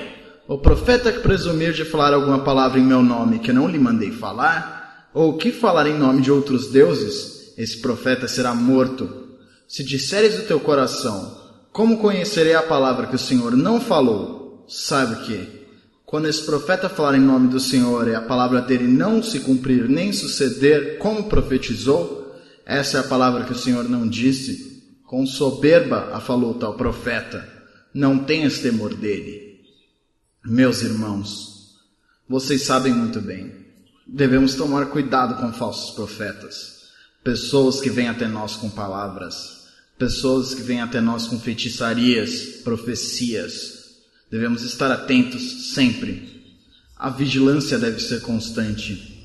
o 0.47 0.57
profeta 0.57 1.11
que 1.11 1.19
presumir 1.19 1.73
de 1.73 1.85
falar 1.85 2.13
alguma 2.13 2.39
palavra 2.39 2.79
em 2.79 2.83
meu 2.83 3.01
nome 3.01 3.39
que 3.39 3.53
não 3.53 3.67
lhe 3.67 3.79
mandei 3.79 4.11
falar, 4.11 4.76
ou 5.17 5.35
que 5.35 5.51
falar 5.51 5.87
em 5.87 5.97
nome 5.97 6.21
de 6.21 6.31
outros 6.31 6.67
deuses, 6.67 7.51
esse 7.57 7.79
profeta 7.79 8.27
será 8.27 8.53
morto 8.53 9.29
se 9.67 9.83
disseres 9.83 10.37
o 10.37 10.43
teu 10.43 10.59
coração, 10.59 11.35
como 11.71 11.97
conhecerei 11.97 12.53
a 12.53 12.61
palavra 12.61 13.07
que 13.07 13.15
o 13.15 13.19
Senhor 13.19 13.57
não 13.57 13.81
falou? 13.81 14.63
Sabe 14.69 15.25
que, 15.25 15.65
quando 16.05 16.27
esse 16.27 16.43
profeta 16.45 16.87
falar 16.87 17.17
em 17.17 17.19
nome 17.19 17.47
do 17.47 17.59
Senhor 17.59 18.07
e 18.07 18.13
a 18.13 18.21
palavra 18.21 18.61
dele 18.61 18.87
não 18.87 19.23
se 19.23 19.39
cumprir 19.39 19.89
nem 19.89 20.13
suceder 20.13 20.99
como 20.99 21.23
profetizou, 21.23 22.35
essa 22.63 22.97
é 22.97 22.99
a 22.99 23.07
palavra 23.07 23.43
que 23.43 23.53
o 23.53 23.57
Senhor 23.57 23.89
não 23.89 24.07
disse. 24.07 24.83
Com 25.03 25.25
soberba 25.25 26.11
a 26.13 26.19
falou 26.19 26.53
tal 26.53 26.75
profeta. 26.75 27.43
Não 27.91 28.19
tenhas 28.19 28.59
temor 28.59 28.93
dele. 28.93 29.61
Meus 30.45 30.83
irmãos, 30.83 31.75
vocês 32.29 32.61
sabem 32.61 32.93
muito 32.93 33.19
bem, 33.19 33.66
devemos 34.07 34.55
tomar 34.55 34.87
cuidado 34.87 35.41
com 35.41 35.51
falsos 35.51 35.91
profetas, 35.91 36.87
pessoas 37.23 37.81
que 37.81 37.89
vêm 37.89 38.07
até 38.07 38.27
nós 38.27 38.55
com 38.55 38.69
palavras 38.69 39.57
pessoas 39.97 40.53
que 40.53 40.61
vêm 40.61 40.81
até 40.81 41.01
nós 41.01 41.27
com 41.27 41.39
feitiçarias, 41.39 42.61
profecias. 42.63 43.77
Devemos 44.29 44.61
estar 44.61 44.91
atentos 44.91 45.73
sempre. 45.73 46.43
A 46.97 47.09
vigilância 47.09 47.79
deve 47.79 47.99
ser 47.99 48.21
constante. 48.21 49.15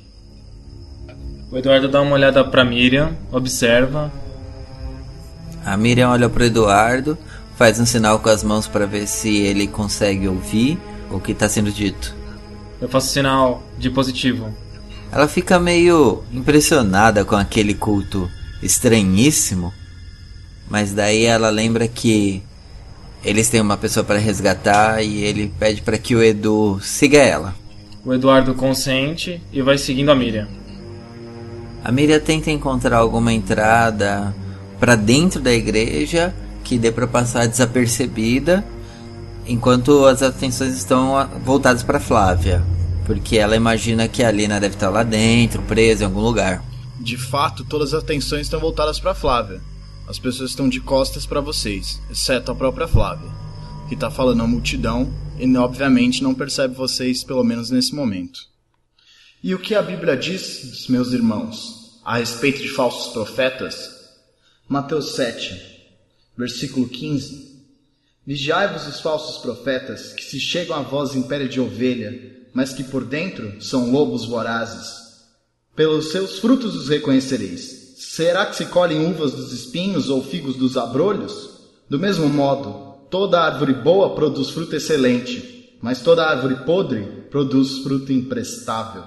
O 1.51 1.59
Eduardo 1.59 1.89
dá 1.89 2.01
uma 2.01 2.15
olhada 2.15 2.43
para 2.45 2.65
Miriam, 2.65 3.17
observa. 3.31 4.11
A 5.65 5.77
Miriam 5.77 6.11
olha 6.11 6.29
para 6.29 6.47
Eduardo, 6.47 7.19
faz 7.57 7.79
um 7.79 7.87
sinal 7.87 8.21
com 8.21 8.31
as 8.31 8.43
mãos 8.43 8.67
para 8.67 8.87
ver 8.87 9.07
se 9.07 9.37
ele 9.37 9.67
consegue 9.67 10.27
ouvir 10.27 10.79
o 11.11 11.21
que 11.21 11.33
está 11.33 11.49
sendo 11.49 11.71
dito. 11.71 12.15
Eu 12.81 12.89
faço 12.89 13.13
sinal 13.13 13.63
de 13.79 13.91
positivo. 13.91 14.55
Ela 15.13 15.29
fica 15.29 15.61
meio 15.61 16.25
impressionada 16.33 17.25
com 17.25 17.37
aquele 17.37 17.75
culto 17.75 18.29
estranhíssimo 18.63 19.73
mas 20.73 20.91
daí 20.91 21.27
ela 21.27 21.51
lembra 21.51 21.87
que 21.87 22.43
eles 23.23 23.51
têm 23.51 23.61
uma 23.61 23.77
pessoa 23.77 24.03
para 24.03 24.19
resgatar 24.19 25.03
e 25.03 25.23
ele 25.23 25.53
pede 25.59 25.83
para 25.83 25.99
que 25.99 26.17
o 26.17 26.23
Edu 26.23 26.81
siga 26.81 27.19
ela. 27.19 27.55
O 28.03 28.15
Eduardo 28.15 28.55
consente 28.55 29.39
e 29.53 29.61
vai 29.61 29.77
seguindo 29.77 30.11
a 30.11 30.15
Miriam. 30.15 30.49
A 31.85 31.93
Miriam 31.93 32.19
tenta 32.21 32.51
encontrar 32.51 32.97
alguma 32.97 33.35
entrada 33.35 34.35
para 34.81 34.97
dentro 34.97 35.41
da 35.41 35.53
igreja 35.53 36.35
que 36.65 36.79
dê 36.79 36.91
para 36.91 37.07
passar 37.07 37.47
desapercebida, 37.47 38.65
enquanto 39.47 40.07
as 40.07 40.23
atenções 40.23 40.75
estão 40.75 41.29
voltadas 41.45 41.83
para 41.83 42.01
Flávia, 42.01 42.63
porque 43.07 43.37
ela 43.37 43.57
imagina 43.57 44.09
que 44.09 44.23
a 44.23 44.31
Lina 44.31 44.61
deve 44.61 44.75
estar 44.75 44.91
lá 44.91 45.03
dentro, 45.03 45.63
presa 45.63 46.05
em 46.05 46.07
algum 46.07 46.21
lugar. 46.21 46.65
De 47.01 47.17
fato, 47.17 47.65
todas 47.65 47.93
as 47.93 48.03
atenções 48.03 48.43
estão 48.43 48.61
voltadas 48.61 49.01
para 49.01 49.15
Flávia. 49.15 49.61
As 50.07 50.19
pessoas 50.19 50.51
estão 50.51 50.69
de 50.69 50.81
costas 50.81 51.27
para 51.27 51.41
vocês, 51.41 52.01
exceto 52.11 52.51
a 52.51 52.55
própria 52.55 52.87
Flávia, 52.89 53.31
que 53.89 53.95
está 53.95 54.11
falando 54.11 54.43
à 54.43 54.47
multidão 54.47 55.13
e 55.39 55.57
obviamente 55.57 56.23
não 56.23 56.35
percebe 56.35 56.75
vocês, 56.75 57.25
pelo 57.25 57.43
menos 57.43 57.71
nesse 57.71 57.95
momento. 57.95 58.41
E 59.43 59.55
o 59.55 59.59
que 59.59 59.75
a 59.75 59.83
Bíblia 59.83 60.17
diz, 60.17 60.87
meus 60.89 61.13
irmãos, 61.13 62.01
a 62.05 62.19
respeito 62.19 62.63
de 62.63 62.69
falsos 62.69 63.13
profetas? 63.13 63.91
Mateus 64.69 65.17
7, 65.17 65.61
versículo 66.37 66.89
15. 66.89 67.53
Vigiai-vos 68.25 68.87
os 68.87 69.01
falsos 69.01 69.39
profetas, 69.39 70.13
que 70.13 70.23
se 70.23 70.39
chegam 70.39 70.77
a 70.77 70.83
vós 70.83 71.17
em 71.17 71.23
pele 71.23 71.49
de 71.49 71.61
ovelha, 71.61 72.42
mas 72.53 72.73
que 72.73 72.85
por 72.85 73.05
dentro 73.05 73.61
são 73.61 73.91
lobos 73.91 74.25
vorazes. 74.25 75.03
Pelos 75.75 76.13
seus 76.13 76.39
frutos 76.39 76.75
os 76.75 76.89
reconhecereis. 76.89 77.95
Será 77.97 78.47
que 78.47 78.57
se 78.57 78.67
colhem 78.67 79.11
uvas 79.11 79.33
dos 79.33 79.53
espinhos 79.53 80.11
ou 80.11 80.23
figos 80.23 80.57
dos 80.57 80.77
abrolhos? 80.77 81.51
Do 81.89 81.99
mesmo 81.99 82.29
modo, 82.29 82.99
toda 83.11 83.41
árvore 83.41 83.73
boa 83.73 84.15
produz 84.15 84.51
fruto 84.51 84.77
excelente, 84.77 85.79
mas 85.81 86.01
toda 86.01 86.27
árvore 86.27 86.57
podre 86.67 87.03
produz 87.31 87.79
fruto 87.79 88.13
imprestável. 88.13 89.05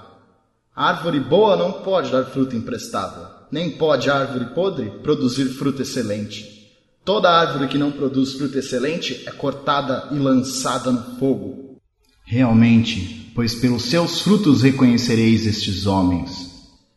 A 0.74 0.88
árvore 0.88 1.20
boa 1.20 1.56
não 1.56 1.72
pode 1.72 2.10
dar 2.10 2.24
fruto 2.24 2.56
imprestável, 2.56 3.26
nem 3.50 3.70
pode 3.70 4.10
a 4.10 4.16
árvore 4.16 4.46
podre 4.46 4.90
produzir 5.02 5.46
fruto 5.46 5.82
excelente. 5.82 6.56
Toda 7.04 7.30
árvore 7.30 7.68
que 7.68 7.78
não 7.78 7.92
produz 7.92 8.32
fruto 8.32 8.58
excelente 8.58 9.22
é 9.26 9.30
cortada 9.30 10.08
e 10.10 10.18
lançada 10.18 10.90
no 10.90 11.18
fogo. 11.18 11.80
Realmente, 12.24 13.25
pois 13.36 13.54
pelos 13.54 13.82
seus 13.82 14.22
frutos 14.22 14.62
reconhecereis 14.62 15.46
estes 15.46 15.84
homens. 15.86 16.50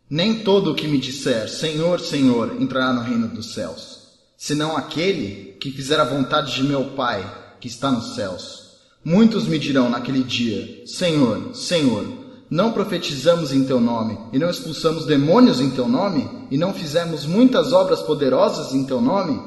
Nem 0.10 0.36
todo 0.36 0.72
o 0.72 0.76
que 0.76 0.88
me 0.88 0.98
disser 0.98 1.50
Senhor, 1.50 2.00
Senhor 2.00 2.56
entrará 2.62 2.94
no 2.94 3.02
reino 3.02 3.28
dos 3.28 3.54
céus, 3.54 4.00
senão 4.38 4.78
aquele 4.78 5.58
que 5.60 5.70
fizer 5.70 6.00
a 6.00 6.06
vontade 6.06 6.56
de 6.56 6.64
meu 6.64 6.86
Pai 6.96 7.30
que 7.60 7.68
está 7.68 7.92
nos 7.92 8.16
céus. 8.16 8.70
Muitos 9.04 9.48
me 9.48 9.60
dirão 9.60 9.90
naquele 9.90 10.24
dia: 10.24 10.84
Senhor, 10.88 11.54
Senhor, 11.54 12.08
não 12.50 12.72
profetizamos 12.72 13.52
em 13.52 13.66
teu 13.66 13.82
nome, 13.82 14.18
e 14.32 14.40
não 14.40 14.50
expulsamos 14.50 15.06
demônios 15.06 15.60
em 15.60 15.70
teu 15.72 15.90
nome, 15.90 16.26
e 16.50 16.58
não 16.58 16.74
fizemos 16.74 17.26
muitas 17.26 17.74
obras 17.74 18.02
poderosas 18.02 18.74
em 18.74 18.86
teu 18.86 19.02
nome? 19.02 19.40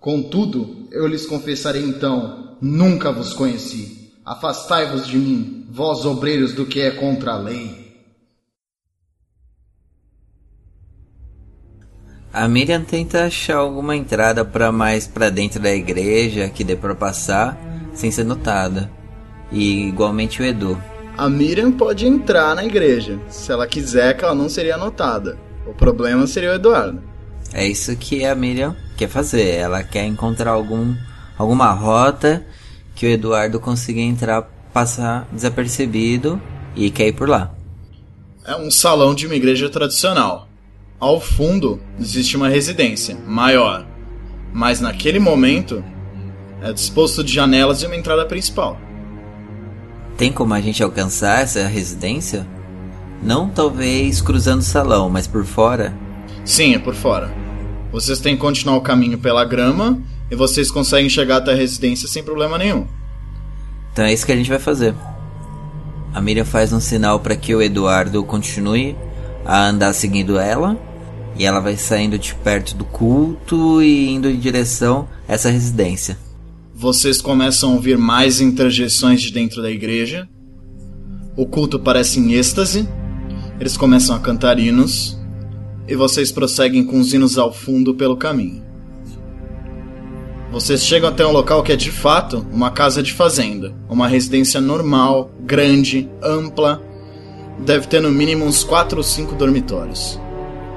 Contudo, 0.00 0.88
eu 0.90 1.06
lhes 1.06 1.26
confessarei 1.26 1.84
então: 1.84 2.56
nunca 2.60 3.12
vos 3.12 3.32
conheci. 3.32 4.03
Afastai-vos 4.24 5.06
de 5.06 5.18
mim, 5.18 5.66
vós 5.70 6.06
obreiros 6.06 6.54
do 6.54 6.64
que 6.64 6.80
é 6.80 6.90
contra 6.92 7.32
a 7.32 7.36
lei. 7.36 7.84
A 12.32 12.48
Miriam 12.48 12.82
tenta 12.82 13.26
achar 13.26 13.58
alguma 13.58 13.94
entrada 13.94 14.42
para 14.42 14.72
mais 14.72 15.06
para 15.06 15.28
dentro 15.28 15.60
da 15.60 15.70
igreja 15.74 16.48
que 16.48 16.64
dê 16.64 16.74
para 16.74 16.94
passar 16.94 17.54
sem 17.92 18.10
ser 18.10 18.24
notada. 18.24 18.90
E 19.52 19.88
igualmente 19.88 20.40
o 20.40 20.44
Edu. 20.44 20.82
A 21.18 21.28
Miriam 21.28 21.70
pode 21.70 22.06
entrar 22.06 22.54
na 22.54 22.64
igreja, 22.64 23.20
se 23.28 23.52
ela 23.52 23.66
quiser 23.66 24.16
que 24.16 24.24
ela 24.24 24.34
não 24.34 24.48
seria 24.48 24.78
notada. 24.78 25.38
O 25.66 25.74
problema 25.74 26.26
seria 26.26 26.52
o 26.52 26.54
Eduardo. 26.54 27.02
É 27.52 27.66
isso 27.66 27.94
que 27.94 28.24
a 28.24 28.34
Miriam 28.34 28.74
quer 28.96 29.08
fazer. 29.08 29.50
Ela 29.50 29.84
quer 29.84 30.06
encontrar 30.06 30.52
algum, 30.52 30.96
alguma 31.36 31.70
rota 31.72 32.42
que 32.94 33.06
o 33.06 33.08
Eduardo 33.08 33.58
consiga 33.58 34.00
entrar, 34.00 34.42
passar 34.72 35.26
desapercebido 35.32 36.40
e 36.76 36.90
quer 36.90 37.08
ir 37.08 37.12
por 37.12 37.28
lá. 37.28 37.52
É 38.46 38.56
um 38.56 38.70
salão 38.70 39.14
de 39.14 39.26
uma 39.26 39.34
igreja 39.34 39.68
tradicional. 39.68 40.48
Ao 41.00 41.20
fundo 41.20 41.80
existe 41.98 42.36
uma 42.36 42.48
residência 42.48 43.16
maior, 43.26 43.86
mas 44.52 44.80
naquele 44.80 45.18
momento 45.18 45.84
é 46.62 46.72
disposto 46.72 47.22
de 47.24 47.32
janelas 47.32 47.82
e 47.82 47.86
uma 47.86 47.96
entrada 47.96 48.24
principal. 48.26 48.78
Tem 50.16 50.32
como 50.32 50.54
a 50.54 50.60
gente 50.60 50.82
alcançar 50.82 51.42
essa 51.42 51.66
residência? 51.66 52.46
Não 53.22 53.48
talvez 53.48 54.20
cruzando 54.20 54.60
o 54.60 54.64
salão, 54.64 55.10
mas 55.10 55.26
por 55.26 55.44
fora? 55.44 55.94
Sim, 56.44 56.74
é 56.74 56.78
por 56.78 56.94
fora. 56.94 57.34
Vocês 57.90 58.20
têm 58.20 58.34
que 58.34 58.40
continuar 58.40 58.76
o 58.76 58.80
caminho 58.80 59.18
pela 59.18 59.44
grama 59.44 60.00
e 60.34 60.36
vocês 60.36 60.68
conseguem 60.68 61.08
chegar 61.08 61.36
até 61.36 61.52
a 61.52 61.56
residência 61.56 62.08
sem 62.08 62.22
problema 62.22 62.58
nenhum. 62.58 62.86
Então 63.92 64.04
é 64.04 64.12
isso 64.12 64.26
que 64.26 64.32
a 64.32 64.36
gente 64.36 64.50
vai 64.50 64.58
fazer. 64.58 64.92
A 66.12 66.20
Miriam 66.20 66.44
faz 66.44 66.72
um 66.72 66.80
sinal 66.80 67.20
para 67.20 67.36
que 67.36 67.54
o 67.54 67.62
Eduardo 67.62 68.22
continue 68.24 68.96
a 69.44 69.68
andar 69.68 69.92
seguindo 69.92 70.36
ela. 70.36 70.76
E 71.36 71.44
ela 71.44 71.60
vai 71.60 71.76
saindo 71.76 72.18
de 72.18 72.34
perto 72.34 72.76
do 72.76 72.84
culto 72.84 73.82
e 73.82 74.08
indo 74.08 74.28
em 74.28 74.38
direção 74.38 75.08
a 75.28 75.32
essa 75.34 75.50
residência. 75.50 76.18
Vocês 76.74 77.20
começam 77.20 77.70
a 77.70 77.74
ouvir 77.74 77.96
mais 77.96 78.40
interjeições 78.40 79.22
de 79.22 79.32
dentro 79.32 79.62
da 79.62 79.70
igreja. 79.70 80.28
O 81.36 81.46
culto 81.46 81.78
parece 81.78 82.20
em 82.20 82.32
êxtase. 82.32 82.88
Eles 83.58 83.76
começam 83.76 84.14
a 84.14 84.20
cantar 84.20 84.58
hinos 84.58 85.16
e 85.88 85.94
vocês 85.94 86.32
prosseguem 86.32 86.84
com 86.84 86.98
os 86.98 87.12
hinos 87.12 87.38
ao 87.38 87.52
fundo 87.52 87.94
pelo 87.94 88.16
caminho. 88.16 88.63
Vocês 90.54 90.84
chegam 90.86 91.08
até 91.08 91.26
um 91.26 91.32
local 91.32 91.64
que 91.64 91.72
é 91.72 91.76
de 91.76 91.90
fato 91.90 92.46
uma 92.52 92.70
casa 92.70 93.02
de 93.02 93.12
fazenda, 93.12 93.74
uma 93.88 94.06
residência 94.06 94.60
normal, 94.60 95.28
grande, 95.40 96.08
ampla, 96.22 96.80
deve 97.58 97.88
ter 97.88 98.00
no 98.00 98.08
mínimo 98.08 98.44
uns 98.44 98.62
4 98.62 98.98
ou 98.98 99.02
5 99.02 99.34
dormitórios. 99.34 100.16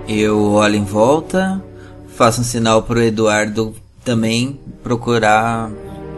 Eu 0.08 0.54
olho 0.54 0.78
em 0.78 0.84
volta, 0.84 1.64
faço 2.08 2.42
um 2.42 2.44
sinal 2.44 2.82
pro 2.82 3.04
Eduardo 3.04 3.76
também 4.04 4.60
procurar 4.82 5.70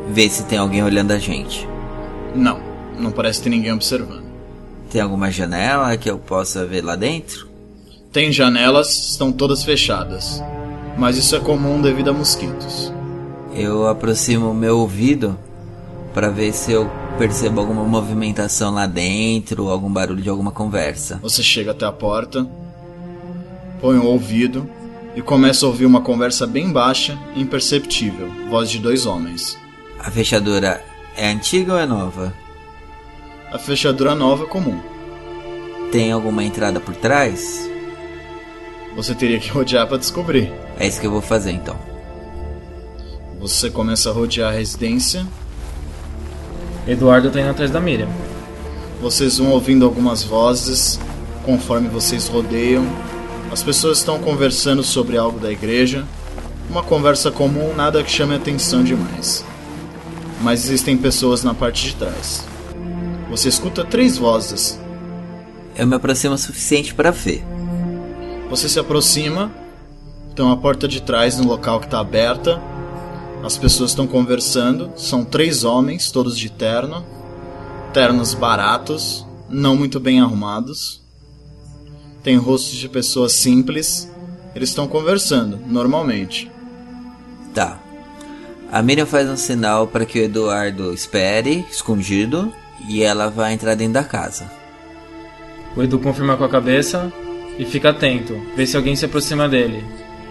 ver 0.10 0.30
se 0.30 0.44
tem 0.46 0.58
alguém 0.58 0.82
olhando 0.82 1.12
a 1.12 1.20
gente. 1.20 1.68
Não, 2.34 2.62
não 2.98 3.12
parece 3.12 3.42
ter 3.42 3.50
ninguém 3.50 3.74
observando. 3.74 4.24
Tem 4.90 5.02
alguma 5.02 5.30
janela 5.30 5.98
que 5.98 6.10
eu 6.10 6.18
possa 6.18 6.66
ver 6.66 6.82
lá 6.82 6.96
dentro? 6.96 7.50
Tem 8.10 8.32
janelas, 8.32 9.10
estão 9.10 9.34
todas 9.34 9.66
fechadas. 9.66 10.42
Mas 10.98 11.18
isso 11.18 11.36
é 11.36 11.40
comum 11.42 11.82
devido 11.82 12.10
a 12.10 12.14
mosquitos. 12.14 12.98
Eu 13.54 13.88
aproximo 13.88 14.52
o 14.52 14.54
meu 14.54 14.80
ouvido 14.80 15.38
para 16.14 16.30
ver 16.30 16.54
se 16.54 16.72
eu 16.72 16.90
percebo 17.18 17.60
alguma 17.60 17.84
movimentação 17.84 18.74
lá 18.74 18.86
dentro, 18.86 19.70
algum 19.70 19.92
barulho 19.92 20.22
de 20.22 20.30
alguma 20.30 20.52
conversa. 20.52 21.20
Você 21.22 21.44
chega 21.44 21.72
até 21.72 21.86
a 21.86 21.92
porta, 21.92 22.48
põe 23.82 23.98
o 23.98 24.06
ouvido 24.06 24.70
e 25.16 25.22
começa 25.22 25.66
a 25.66 25.70
ouvir 25.70 25.86
uma 25.86 26.02
conversa 26.02 26.48
bem 26.48 26.72
baixa 26.72 27.18
imperceptível, 27.36 28.30
voz 28.50 28.70
de 28.70 28.80
dois 28.80 29.06
homens. 29.06 29.58
A 30.00 30.10
fechadura 30.10 30.82
é 31.16 31.30
antiga 31.30 31.74
ou 31.74 31.80
é 31.80 31.86
nova? 31.86 32.34
A 33.52 33.58
fechadura 33.58 34.16
nova 34.16 34.44
é 34.44 34.48
comum. 34.48 34.80
Tem 35.92 36.12
alguma 36.12 36.44
entrada 36.44 36.80
por 36.80 36.96
trás? 36.96 37.70
Você 38.96 39.16
teria 39.16 39.40
que 39.40 39.50
rodear 39.52 39.88
para 39.88 39.98
descobrir. 39.98 40.52
É 40.80 40.88
isso 40.88 41.02
que 41.02 41.08
eu 41.08 41.12
vou 41.12 41.22
fazer 41.22 41.52
então. 41.52 41.89
Você 43.40 43.70
começa 43.70 44.10
a 44.10 44.14
rodear 44.14 44.50
a 44.52 44.56
residência. 44.56 45.26
Eduardo 46.86 47.32
tá 47.32 47.40
indo 47.40 47.50
atrás 47.50 47.72
da 47.72 47.80
Miriam. 47.80 48.10
Vocês 49.02 49.38
vão 49.38 49.52
ouvindo 49.52 49.86
algumas 49.86 50.24
vozes 50.24 51.00
conforme 51.46 51.88
vocês 51.88 52.28
rodeiam. 52.28 52.86
As 53.50 53.64
pessoas 53.64 54.00
estão 54.00 54.20
conversando 54.20 54.84
sobre 54.84 55.18
algo 55.18 55.40
da 55.40 55.50
igreja. 55.50 56.06
Uma 56.70 56.84
conversa 56.84 57.32
comum, 57.32 57.74
nada 57.74 58.04
que 58.04 58.12
chame 58.12 58.36
atenção 58.36 58.84
demais. 58.84 59.46
Mas 60.42 60.66
existem 60.66 60.98
pessoas 60.98 61.42
na 61.42 61.54
parte 61.54 61.86
de 61.86 61.96
trás. 61.96 62.46
Você 63.30 63.48
escuta 63.48 63.86
três 63.86 64.18
vozes. 64.18 64.78
Eu 65.78 65.88
me 65.88 65.96
aproximo 65.96 66.36
o 66.36 66.38
suficiente 66.38 66.94
para 66.94 67.10
ver. 67.10 67.42
Você 68.50 68.68
se 68.68 68.80
aproxima, 68.80 69.50
tem 70.36 70.44
uma 70.44 70.58
porta 70.58 70.90
de 70.90 71.02
trás 71.02 71.38
no 71.38 71.48
local 71.48 71.80
que 71.80 71.86
está 71.86 72.00
aberta. 72.00 72.62
As 73.44 73.58
pessoas 73.58 73.92
estão 73.92 74.06
conversando. 74.06 74.92
São 74.96 75.24
três 75.24 75.64
homens, 75.64 76.12
todos 76.12 76.38
de 76.38 76.50
terno. 76.50 77.06
Ternos 77.94 78.34
baratos, 78.34 79.26
não 79.50 79.76
muito 79.76 80.00
bem 80.00 80.20
arrumados. 80.20 81.02
Tem 82.22 82.36
rostos 82.38 82.78
de 82.78 82.90
pessoas 82.90 83.32
simples. 83.32 84.12
Eles 84.54 84.70
estão 84.70 84.88
conversando, 84.88 85.58
normalmente. 85.66 86.52
Tá. 87.54 87.80
A 88.72 88.82
Miriam 88.82 89.06
faz 89.06 89.28
um 89.28 89.38
sinal 89.38 89.88
para 89.88 90.06
que 90.06 90.20
o 90.20 90.24
Eduardo 90.24 90.94
espere, 90.94 91.66
escondido, 91.72 92.54
e 92.88 93.02
ela 93.02 93.30
vai 93.30 93.54
entrar 93.54 93.74
dentro 93.74 93.94
da 93.94 94.04
casa. 94.04 94.52
O 95.76 95.82
Edu 95.82 95.98
confirma 95.98 96.38
com 96.38 96.44
a 96.44 96.50
cabeça 96.50 97.12
e 97.58 97.66
fica 97.66 97.90
atento, 97.90 98.40
vê 98.56 98.68
se 98.68 98.78
alguém 98.78 98.96
se 98.96 99.06
aproxima 99.06 99.50
dele. 99.50 99.84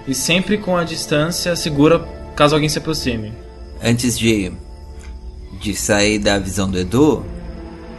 E 0.06 0.14
sempre 0.14 0.56
com 0.56 0.76
a 0.76 0.84
distância 0.84 1.56
segura 1.56 1.98
caso 2.38 2.54
alguém 2.54 2.68
se 2.68 2.78
aproxime. 2.78 3.32
Antes 3.82 4.16
de, 4.16 4.52
de 5.60 5.74
sair 5.74 6.20
da 6.20 6.38
visão 6.38 6.70
do 6.70 6.78
Edu, 6.78 7.26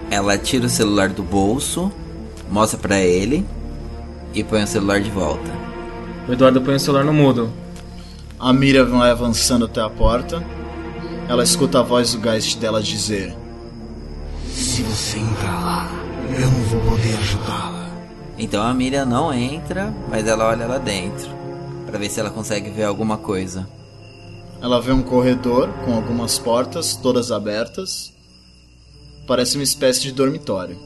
ela 0.09 0.37
tira 0.37 0.65
o 0.65 0.69
celular 0.69 1.09
do 1.09 1.21
bolso, 1.21 1.91
mostra 2.49 2.79
para 2.79 3.01
ele 3.01 3.45
e 4.33 4.41
põe 4.41 4.63
o 4.63 4.67
celular 4.67 5.01
de 5.01 5.09
volta. 5.09 5.51
O 6.25 6.31
Eduardo 6.31 6.61
põe 6.61 6.75
o 6.75 6.79
celular 6.79 7.03
no 7.03 7.11
mudo. 7.11 7.51
A 8.39 8.53
Miriam 8.53 8.85
vai 8.85 9.11
avançando 9.11 9.65
até 9.65 9.81
a 9.81 9.89
porta. 9.89 10.41
Ela 11.27 11.43
escuta 11.43 11.81
a 11.81 11.83
voz 11.83 12.13
do 12.13 12.21
geist 12.21 12.57
dela 12.59 12.81
dizer: 12.81 13.35
Se 14.47 14.81
você 14.83 15.19
entrar 15.19 15.59
lá, 15.59 15.91
eu 16.33 16.49
não 16.49 16.63
vou 16.63 16.91
poder 16.91 17.13
ajudá-la. 17.17 17.89
Então 18.37 18.63
a 18.63 18.73
Miriam 18.73 19.05
não 19.05 19.33
entra, 19.33 19.93
mas 20.07 20.25
ela 20.25 20.47
olha 20.47 20.65
lá 20.65 20.77
dentro 20.77 21.29
para 21.85 21.99
ver 21.99 22.09
se 22.09 22.21
ela 22.21 22.29
consegue 22.29 22.69
ver 22.69 22.85
alguma 22.85 23.17
coisa. 23.17 23.67
Ela 24.61 24.81
vê 24.81 24.91
um 24.91 25.01
corredor 25.01 25.69
com 25.85 25.95
algumas 25.95 26.37
portas, 26.37 26.95
todas 26.95 27.31
abertas. 27.31 28.13
Parece 29.25 29.55
uma 29.55 29.63
espécie 29.63 30.01
de 30.01 30.11
dormitório. 30.11 30.77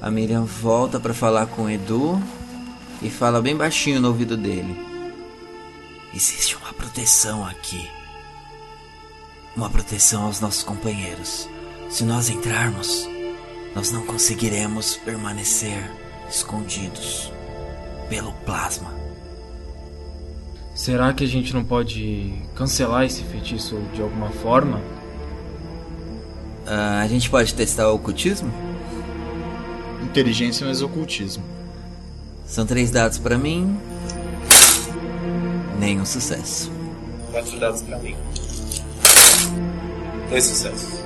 A 0.00 0.10
Miriam 0.10 0.44
volta 0.44 0.98
para 0.98 1.12
falar 1.12 1.46
com 1.46 1.64
o 1.64 1.70
Edu 1.70 2.22
e 3.02 3.10
fala 3.10 3.42
bem 3.42 3.54
baixinho 3.54 4.00
no 4.00 4.08
ouvido 4.08 4.36
dele. 4.36 4.76
Existe 6.14 6.56
uma 6.56 6.72
proteção 6.72 7.44
aqui. 7.44 7.88
Uma 9.54 9.68
proteção 9.68 10.24
aos 10.24 10.40
nossos 10.40 10.62
companheiros. 10.62 11.48
Se 11.90 12.02
nós 12.04 12.30
entrarmos, 12.30 13.06
nós 13.74 13.90
não 13.90 14.06
conseguiremos 14.06 14.96
permanecer 14.96 15.90
escondidos 16.30 17.30
pelo 18.08 18.32
plasma. 18.44 18.97
Será 20.78 21.12
que 21.12 21.24
a 21.24 21.26
gente 21.26 21.52
não 21.52 21.64
pode 21.64 22.32
cancelar 22.54 23.04
esse 23.04 23.24
feitiço 23.24 23.76
de 23.92 24.00
alguma 24.00 24.30
forma? 24.30 24.80
Ah, 26.64 27.00
a 27.00 27.08
gente 27.08 27.28
pode 27.28 27.52
testar 27.52 27.90
o 27.90 27.96
ocultismo? 27.96 28.48
Inteligência 30.04 30.64
mais 30.64 30.80
ocultismo. 30.80 31.42
São 32.46 32.64
três 32.64 32.92
dados 32.92 33.18
pra 33.18 33.36
mim. 33.36 33.76
Nenhum 35.80 36.06
sucesso. 36.06 36.70
Quatro 37.32 37.58
dados 37.58 37.82
pra 37.82 37.98
mim. 37.98 38.14
Dois 40.30 40.44
sucessos. 40.44 41.00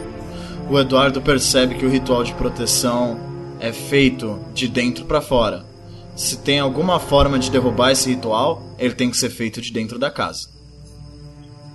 O 0.68 0.78
Eduardo 0.78 1.22
percebe 1.22 1.76
que 1.76 1.86
o 1.86 1.90
ritual 1.90 2.22
de 2.22 2.34
proteção 2.34 3.18
é 3.58 3.72
feito 3.72 4.38
de 4.52 4.68
dentro 4.68 5.06
pra 5.06 5.22
fora. 5.22 5.64
Se 6.14 6.36
tem 6.36 6.60
alguma 6.60 7.00
forma 7.00 7.38
de 7.38 7.50
derrubar 7.50 7.90
esse 7.90 8.10
ritual, 8.10 8.62
ele 8.78 8.94
tem 8.94 9.10
que 9.10 9.16
ser 9.16 9.30
feito 9.30 9.60
de 9.60 9.72
dentro 9.72 9.98
da 9.98 10.10
casa. 10.10 10.48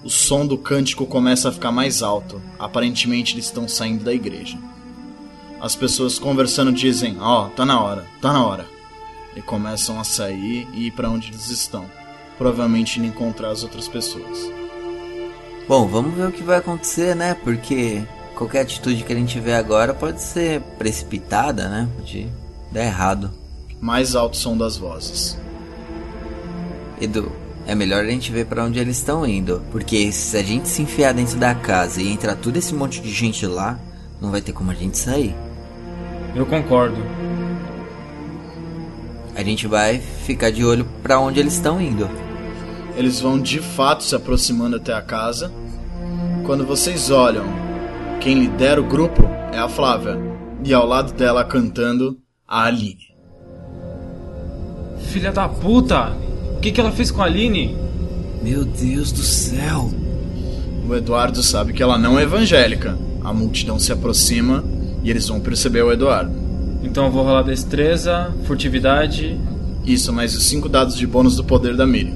O 0.04 0.10
som 0.10 0.46
do 0.46 0.58
cântico 0.58 1.06
começa 1.06 1.50
a 1.50 1.52
ficar 1.52 1.72
mais 1.72 2.04
alto. 2.04 2.42
Aparentemente 2.60 3.34
eles 3.34 3.46
estão 3.46 3.68
saindo 3.68 4.04
da 4.04 4.14
igreja. 4.14 4.58
As 5.60 5.76
pessoas 5.76 6.20
conversando 6.20 6.72
dizem: 6.72 7.18
"Ó, 7.20 7.50
tá 7.50 7.66
na 7.66 7.82
hora, 7.82 8.06
tá 8.22 8.32
na 8.32 8.46
hora". 8.46 8.66
E 9.36 9.42
começam 9.42 10.00
a 10.00 10.04
sair 10.04 10.68
e 10.74 10.88
ir 10.88 10.92
pra 10.92 11.10
onde 11.10 11.30
eles 11.30 11.50
estão, 11.50 11.86
provavelmente 12.38 13.00
indo 13.00 13.08
encontrar 13.08 13.50
as 13.50 13.64
outras 13.64 13.88
pessoas. 13.88 14.52
Bom, 15.68 15.88
vamos 15.88 16.16
ver 16.16 16.28
o 16.28 16.32
que 16.32 16.44
vai 16.44 16.60
acontecer, 16.60 17.16
né? 17.16 17.34
Porque 17.34 18.04
qualquer 18.36 18.62
atitude 18.62 19.04
que 19.04 19.12
a 19.12 19.16
gente 19.16 19.34
tiver 19.34 19.58
agora 19.58 19.94
pode 19.94 20.22
ser 20.22 20.62
precipitada, 20.78 21.68
né? 21.68 21.90
Pode 21.98 22.28
dar 22.72 22.86
errado. 22.86 23.32
Mais 23.80 24.16
alto 24.16 24.38
som 24.38 24.58
das 24.58 24.78
vozes. 24.78 25.38
Edu, 27.00 27.32
é 27.68 27.76
melhor 27.76 28.04
a 28.04 28.08
gente 28.08 28.32
ver 28.32 28.46
pra 28.46 28.64
onde 28.64 28.80
eles 28.80 28.98
estão 28.98 29.26
indo, 29.26 29.62
porque 29.72 30.12
se 30.12 30.38
a 30.38 30.42
gente 30.42 30.68
se 30.68 30.82
enfiar 30.82 31.14
dentro 31.14 31.38
da 31.38 31.54
casa 31.54 32.02
e 32.02 32.12
entrar 32.12 32.36
todo 32.36 32.58
esse 32.58 32.74
monte 32.74 33.02
de 33.02 33.12
gente 33.12 33.46
lá, 33.46 33.80
não 34.22 34.32
vai 34.32 34.42
ter 34.42 34.54
como 34.54 34.72
a 34.72 34.74
gente 34.74 34.98
sair. 34.98 35.36
Eu 36.34 36.46
concordo. 36.46 36.98
A 39.36 39.44
gente 39.44 39.68
vai 39.68 40.00
ficar 40.00 40.50
de 40.50 40.66
olho 40.66 40.88
pra 41.04 41.20
onde 41.20 41.40
eles 41.40 41.54
estão 41.54 41.80
indo. 41.80 42.10
Eles 42.96 43.20
vão 43.20 43.40
de 43.40 43.60
fato 43.60 44.04
se 44.04 44.16
aproximando 44.16 44.78
até 44.78 44.94
a 44.94 45.02
casa. 45.02 45.52
Quando 46.44 46.66
vocês 46.66 47.12
olham, 47.12 47.46
quem 48.20 48.40
lidera 48.40 48.82
o 48.82 48.88
grupo 48.88 49.24
é 49.54 49.60
a 49.60 49.70
Flávia. 49.70 50.18
E 50.64 50.74
ao 50.74 50.88
lado 50.88 51.14
dela 51.14 51.46
cantando, 51.46 52.18
a 52.48 52.64
Aline. 52.64 53.07
Filha 55.18 55.32
da 55.32 55.50
puta! 55.50 56.16
O 56.56 56.60
que, 56.60 56.72
que 56.72 56.80
ela 56.80 56.92
fez 56.92 57.10
com 57.10 57.24
a 57.24 57.26
Aline? 57.26 57.76
Meu 58.44 58.64
Deus 58.64 59.12
do 59.12 59.24
céu! 59.24 59.92
O 60.88 60.94
Eduardo 60.94 61.42
sabe 61.42 61.74
que 61.74 61.82
ela 61.82 61.98
não 61.98 62.20
é 62.20 62.22
evangélica. 62.22 62.96
A 63.24 63.34
multidão 63.34 63.80
se 63.80 63.92
aproxima 63.92 64.64
e 65.02 65.10
eles 65.10 65.28
vão 65.28 65.40
perceber 65.40 65.82
o 65.82 65.92
Eduardo. 65.92 66.32
Então 66.84 67.06
eu 67.06 67.12
vou 67.12 67.24
rolar 67.24 67.42
destreza, 67.42 68.32
furtividade. 68.46 69.36
Isso, 69.84 70.14
mais 70.14 70.36
os 70.36 70.44
cinco 70.44 70.70
dados 70.70 70.96
de 70.96 71.08
bônus 71.08 71.36
do 71.36 71.44
poder 71.44 71.76
da 71.76 71.88
Miriam. 71.88 72.14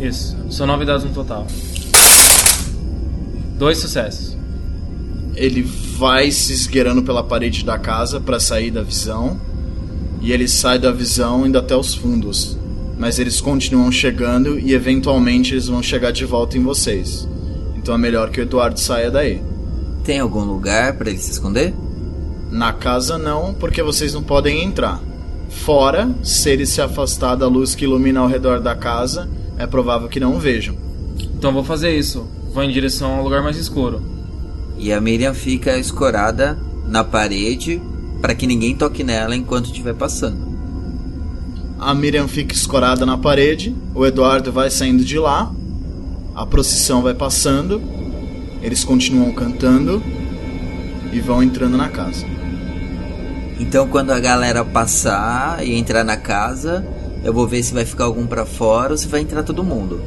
Isso. 0.00 0.36
São 0.50 0.68
nove 0.68 0.84
dados 0.84 1.02
no 1.02 1.10
total. 1.10 1.48
Dois 3.58 3.78
sucessos. 3.78 4.36
Ele 5.34 5.62
vai 5.62 6.30
se 6.30 6.52
esgueirando 6.52 7.02
pela 7.02 7.24
parede 7.24 7.64
da 7.64 7.76
casa 7.76 8.20
para 8.20 8.38
sair 8.38 8.70
da 8.70 8.84
visão. 8.84 9.47
E 10.20 10.32
ele 10.32 10.48
sai 10.48 10.78
da 10.78 10.90
visão 10.90 11.46
indo 11.46 11.58
até 11.58 11.76
os 11.76 11.94
fundos. 11.94 12.58
Mas 12.98 13.18
eles 13.18 13.40
continuam 13.40 13.92
chegando 13.92 14.58
e 14.58 14.74
eventualmente 14.74 15.54
eles 15.54 15.68
vão 15.68 15.82
chegar 15.82 16.10
de 16.10 16.24
volta 16.24 16.58
em 16.58 16.62
vocês. 16.62 17.28
Então 17.76 17.94
é 17.94 17.98
melhor 17.98 18.30
que 18.30 18.40
o 18.40 18.42
Eduardo 18.42 18.78
saia 18.78 19.10
daí. 19.10 19.40
Tem 20.02 20.18
algum 20.18 20.44
lugar 20.44 20.94
pra 20.96 21.10
ele 21.10 21.18
se 21.18 21.30
esconder? 21.30 21.74
Na 22.50 22.72
casa 22.72 23.16
não, 23.18 23.54
porque 23.54 23.82
vocês 23.82 24.14
não 24.14 24.22
podem 24.22 24.64
entrar. 24.64 25.00
Fora, 25.48 26.10
se 26.22 26.50
ele 26.50 26.66
se 26.66 26.80
afastar 26.80 27.36
da 27.36 27.46
luz 27.46 27.74
que 27.74 27.84
ilumina 27.84 28.20
ao 28.20 28.28
redor 28.28 28.60
da 28.60 28.74
casa, 28.74 29.28
é 29.56 29.66
provável 29.66 30.08
que 30.08 30.20
não 30.20 30.36
o 30.36 30.40
vejam. 30.40 30.76
Então 31.20 31.52
vou 31.52 31.64
fazer 31.64 31.96
isso. 31.96 32.26
Vou 32.52 32.62
em 32.62 32.72
direção 32.72 33.14
ao 33.14 33.24
lugar 33.24 33.42
mais 33.42 33.56
escuro. 33.56 34.02
E 34.78 34.92
a 34.92 35.00
Miriam 35.00 35.34
fica 35.34 35.78
escorada 35.78 36.58
na 36.86 37.04
parede 37.04 37.80
para 38.20 38.34
que 38.34 38.46
ninguém 38.46 38.74
toque 38.74 39.04
nela 39.04 39.36
enquanto 39.36 39.66
estiver 39.66 39.94
passando. 39.94 40.48
A 41.78 41.94
Miriam 41.94 42.26
fica 42.26 42.54
escorada 42.54 43.06
na 43.06 43.16
parede, 43.16 43.74
o 43.94 44.04
Eduardo 44.04 44.50
vai 44.50 44.70
saindo 44.70 45.04
de 45.04 45.18
lá, 45.18 45.52
a 46.34 46.44
procissão 46.44 47.02
vai 47.02 47.14
passando, 47.14 47.80
eles 48.60 48.82
continuam 48.82 49.32
cantando 49.32 50.02
e 51.12 51.20
vão 51.20 51.42
entrando 51.42 51.76
na 51.76 51.88
casa. 51.88 52.26
Então 53.60 53.86
quando 53.86 54.10
a 54.10 54.18
galera 54.18 54.64
passar 54.64 55.64
e 55.64 55.74
entrar 55.74 56.02
na 56.02 56.16
casa, 56.16 56.84
eu 57.24 57.32
vou 57.32 57.46
ver 57.46 57.62
se 57.62 57.74
vai 57.74 57.84
ficar 57.84 58.04
algum 58.04 58.26
pra 58.26 58.44
fora 58.44 58.92
ou 58.92 58.98
se 58.98 59.06
vai 59.06 59.20
entrar 59.20 59.42
todo 59.42 59.62
mundo. 59.62 60.00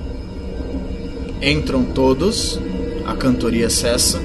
Entram 1.41 1.83
todos, 1.83 2.59
a 3.05 3.15
cantoria 3.15 3.69
cessa, 3.69 4.19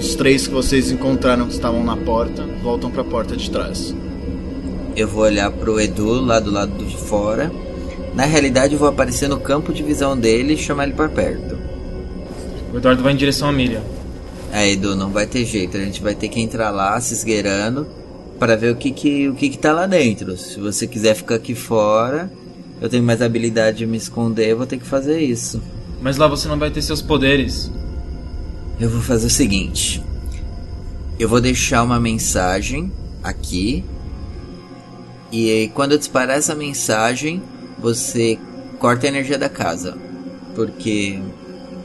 os 0.00 0.14
três 0.14 0.46
que 0.46 0.54
vocês 0.54 0.90
encontraram 0.90 1.46
que 1.46 1.52
estavam 1.52 1.84
na 1.84 1.94
porta 1.94 2.46
voltam 2.62 2.90
para 2.90 3.02
a 3.02 3.04
porta 3.04 3.36
de 3.36 3.50
trás. 3.50 3.94
Eu 4.96 5.06
vou 5.06 5.24
olhar 5.24 5.50
pro 5.50 5.78
Edu 5.78 6.24
lá 6.24 6.40
do 6.40 6.50
lado 6.50 6.72
de 6.82 6.96
fora. 6.96 7.52
Na 8.14 8.24
realidade, 8.24 8.72
eu 8.72 8.78
vou 8.78 8.88
aparecer 8.88 9.28
no 9.28 9.38
campo 9.38 9.74
de 9.74 9.82
visão 9.82 10.18
dele 10.18 10.54
e 10.54 10.56
chamar 10.56 10.84
ele 10.84 10.94
para 10.94 11.10
perto. 11.10 11.58
O 12.72 12.78
Eduardo 12.78 13.02
vai 13.02 13.12
em 13.12 13.16
direção 13.16 13.50
à 13.50 13.52
Miriam. 13.52 13.82
É, 14.50 14.70
Edu, 14.70 14.96
não 14.96 15.10
vai 15.10 15.26
ter 15.26 15.44
jeito. 15.44 15.76
A 15.76 15.80
gente 15.80 16.02
vai 16.02 16.14
ter 16.14 16.28
que 16.28 16.40
entrar 16.40 16.70
lá 16.70 16.98
se 16.98 17.12
esgueirando 17.12 17.86
para 18.38 18.56
ver 18.56 18.72
o 18.72 18.76
que 18.76 18.90
que, 18.92 19.28
o 19.28 19.34
que 19.34 19.50
que 19.50 19.58
tá 19.58 19.70
lá 19.70 19.86
dentro. 19.86 20.34
Se 20.38 20.58
você 20.58 20.86
quiser 20.86 21.14
ficar 21.14 21.34
aqui 21.34 21.54
fora, 21.54 22.32
eu 22.80 22.88
tenho 22.88 23.02
mais 23.02 23.20
habilidade 23.20 23.78
de 23.78 23.86
me 23.86 23.98
esconder, 23.98 24.48
eu 24.48 24.56
vou 24.56 24.66
ter 24.66 24.78
que 24.78 24.86
fazer 24.86 25.20
isso. 25.20 25.60
Mas 26.00 26.16
lá 26.16 26.26
você 26.26 26.48
não 26.48 26.58
vai 26.58 26.70
ter 26.70 26.80
seus 26.80 27.02
poderes. 27.02 27.70
Eu 28.80 28.88
vou 28.88 29.02
fazer 29.02 29.26
o 29.26 29.30
seguinte. 29.30 30.02
Eu 31.18 31.28
vou 31.28 31.38
deixar 31.38 31.82
uma 31.82 32.00
mensagem 32.00 32.90
aqui. 33.22 33.84
E 35.30 35.50
aí, 35.50 35.68
quando 35.68 35.92
eu 35.92 35.98
disparar 35.98 36.38
essa 36.38 36.54
mensagem, 36.54 37.42
você 37.78 38.38
corta 38.78 39.06
a 39.06 39.10
energia 39.10 39.36
da 39.36 39.50
casa. 39.50 39.98
Porque 40.54 41.20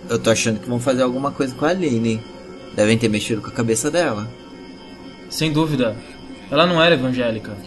eu 0.10 0.18
tô 0.18 0.30
achando 0.30 0.62
que 0.62 0.70
vão 0.70 0.80
fazer 0.80 1.04
alguma 1.04 1.32
coisa 1.32 1.54
com 1.54 1.66
a 1.66 1.70
Aline. 1.72 2.22
Devem 2.78 2.98
ter 2.98 3.10
mexido 3.10 3.42
com 3.42 3.50
a 3.50 3.52
cabeça 3.52 3.92
dela. 3.92 4.32
Sem 5.30 5.52
dúvida. 5.52 5.98
Ela 6.50 6.66
não 6.66 6.82
era 6.82 6.96
evangélica. 6.96 7.58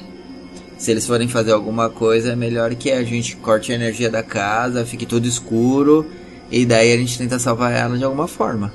Se 0.78 0.90
eles 0.90 1.06
forem 1.06 1.28
fazer 1.28 1.52
alguma 1.52 1.90
coisa, 1.90 2.32
é 2.32 2.36
melhor 2.36 2.74
que 2.74 2.90
a 2.90 3.04
gente 3.04 3.36
corte 3.36 3.72
a 3.72 3.74
energia 3.74 4.08
da 4.08 4.22
casa, 4.22 4.86
fique 4.86 5.04
tudo 5.04 5.28
escuro. 5.28 6.06
E 6.50 6.64
daí 6.64 6.94
a 6.94 6.96
gente 6.96 7.18
tenta 7.18 7.38
salvar 7.38 7.72
ela 7.72 7.98
de 7.98 8.04
alguma 8.04 8.26
forma. 8.26 8.72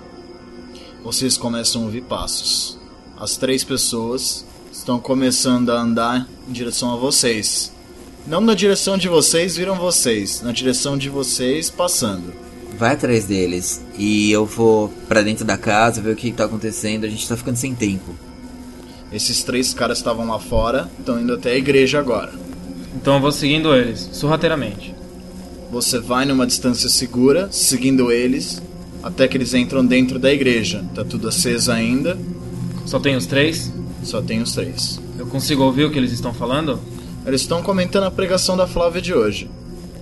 Vocês 1.04 1.36
começam 1.36 1.82
a 1.82 1.86
ouvir 1.86 2.02
passos. 2.04 2.80
As 3.20 3.36
três 3.36 3.62
pessoas 3.62 4.46
estão 4.72 4.98
começando 5.00 5.70
a 5.70 5.82
andar 5.82 6.26
em 6.48 6.54
direção 6.54 6.94
a 6.94 6.96
vocês. 6.96 7.74
Não 8.26 8.40
na 8.40 8.54
direção 8.54 8.98
de 8.98 9.10
vocês, 9.10 9.58
viram 9.58 9.76
vocês. 9.76 10.42
Na 10.42 10.54
direção 10.54 10.98
de 10.98 11.10
vocês, 11.10 11.70
passando. 11.70 12.34
Vai 12.78 12.94
atrás 12.94 13.26
deles. 13.26 13.84
E 13.98 14.32
eu 14.32 14.46
vou 14.46 14.88
pra 15.10 15.22
dentro 15.22 15.44
da 15.44 15.58
casa 15.58 16.02
ver 16.02 16.14
o 16.14 16.16
que 16.16 16.32
tá 16.32 16.46
acontecendo. 16.46 17.04
A 17.04 17.10
gente 17.10 17.28
tá 17.28 17.36
ficando 17.36 17.58
sem 17.58 17.76
tempo. 17.76 18.16
Esses 19.12 19.44
três 19.44 19.74
caras 19.74 19.98
estavam 19.98 20.26
lá 20.26 20.40
fora, 20.40 20.90
estão 20.98 21.20
indo 21.20 21.34
até 21.34 21.52
a 21.52 21.58
igreja 21.58 22.00
agora. 22.00 22.32
Então 22.96 23.16
eu 23.16 23.22
vou 23.22 23.32
seguindo 23.34 23.76
eles, 23.76 24.10
sorrateiramente. 24.14 24.96
Você 25.70 26.00
vai 26.00 26.26
numa 26.26 26.48
distância 26.48 26.88
segura, 26.88 27.50
seguindo 27.52 28.10
eles, 28.10 28.62
até 29.04 29.28
que 29.28 29.38
eles 29.38 29.54
entram 29.54 29.86
dentro 29.86 30.18
da 30.18 30.32
igreja. 30.34 30.84
Tá 30.96 31.04
tudo 31.04 31.28
aceso 31.28 31.72
ainda, 31.72 32.18
Só 32.86 33.00
tem 33.00 33.16
os 33.16 33.26
três? 33.26 33.72
só 34.04 34.22
tem 34.22 34.42
os 34.42 34.52
três. 34.54 35.00
Eu 35.18 35.26
consigo 35.28 35.64
ouvir 35.64 35.86
o 35.86 35.92
que 35.92 35.98
eles 35.98 36.12
estão 36.12 36.34
falando? 36.34 36.80
Eles 37.26 37.42
estão 37.42 37.62
comentando 37.64 38.04
a 38.04 38.12
pregação 38.12 38.58
da 38.58 38.68
Flávia 38.68 39.02
de 39.02 39.14
hoje. 39.14 39.50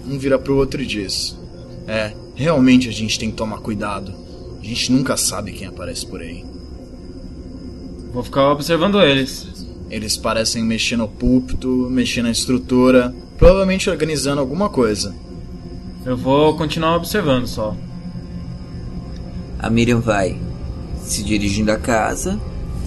Um 0.07 0.17
vira 0.17 0.39
pro 0.39 0.55
outro 0.57 0.81
e 0.81 0.85
diz: 0.85 1.37
É, 1.87 2.13
Realmente 2.33 2.89
a 2.89 2.91
gente 2.91 3.19
tem 3.19 3.29
que 3.29 3.37
tomar 3.37 3.59
cuidado. 3.59 4.13
A 4.59 4.65
gente 4.65 4.91
nunca 4.91 5.15
sabe 5.17 5.51
quem 5.51 5.67
aparece 5.67 6.05
por 6.05 6.21
aí. 6.21 6.43
Vou 8.11 8.23
ficar 8.23 8.51
observando 8.51 8.99
eles. 9.01 9.67
Eles 9.89 10.17
parecem 10.17 10.63
mexer 10.63 10.95
no 10.95 11.07
púlpito, 11.07 11.67
mexer 11.91 12.21
na 12.23 12.31
estrutura, 12.31 13.13
provavelmente 13.37 13.89
organizando 13.89 14.39
alguma 14.41 14.69
coisa. 14.69 15.13
Eu 16.05 16.17
vou 16.17 16.55
continuar 16.57 16.95
observando 16.95 17.45
só. 17.45 17.75
A 19.61 19.69
Miriam 19.69 19.99
vai 19.99 20.39
se 21.05 21.21
dirigindo 21.21 21.71
à 21.71 21.77
casa 21.77 22.39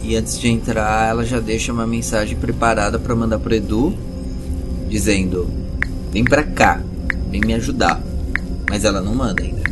e 0.03 0.17
antes 0.17 0.39
de 0.41 0.49
entrar 0.49 1.09
ela 1.09 1.25
já 1.25 1.39
deixa 1.39 1.73
uma 1.73 1.87
mensagem 1.87 2.37
preparada 2.37 2.99
para 2.99 3.15
mandar 3.15 3.39
pro 3.39 3.55
Edu 3.55 3.95
dizendo: 4.89 5.49
"Vem 6.11 6.25
pra 6.25 6.43
cá, 6.43 6.83
vem 7.31 7.41
me 7.41 7.55
ajudar". 7.55 8.03
Mas 8.69 8.85
ela 8.85 9.01
não 9.01 9.15
manda 9.15 9.43
ainda. 9.43 9.63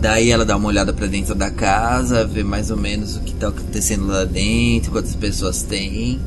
Daí 0.00 0.30
ela 0.30 0.44
dá 0.44 0.56
uma 0.56 0.66
olhada 0.66 0.92
pra 0.92 1.06
dentro 1.06 1.34
da 1.34 1.50
casa, 1.50 2.26
vê 2.26 2.42
mais 2.42 2.72
ou 2.72 2.76
menos 2.76 3.16
o 3.16 3.20
que 3.20 3.34
tá 3.34 3.48
acontecendo 3.48 4.06
lá 4.06 4.24
dentro, 4.24 4.90
quantas 4.90 5.14
pessoas 5.14 5.62
tem, 5.62 6.18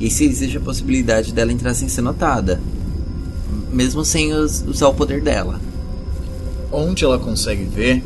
e 0.00 0.08
se 0.08 0.24
existe 0.24 0.56
a 0.56 0.60
possibilidade 0.60 1.34
dela 1.34 1.52
entrar 1.52 1.74
sem 1.74 1.88
ser 1.88 2.02
notada, 2.02 2.58
mesmo 3.70 4.02
sem 4.04 4.32
us- 4.32 4.64
usar 4.66 4.88
o 4.88 4.94
poder 4.94 5.20
dela. 5.20 5.60
Onde 6.72 7.04
ela 7.04 7.18
consegue 7.18 7.64
ver, 7.64 8.02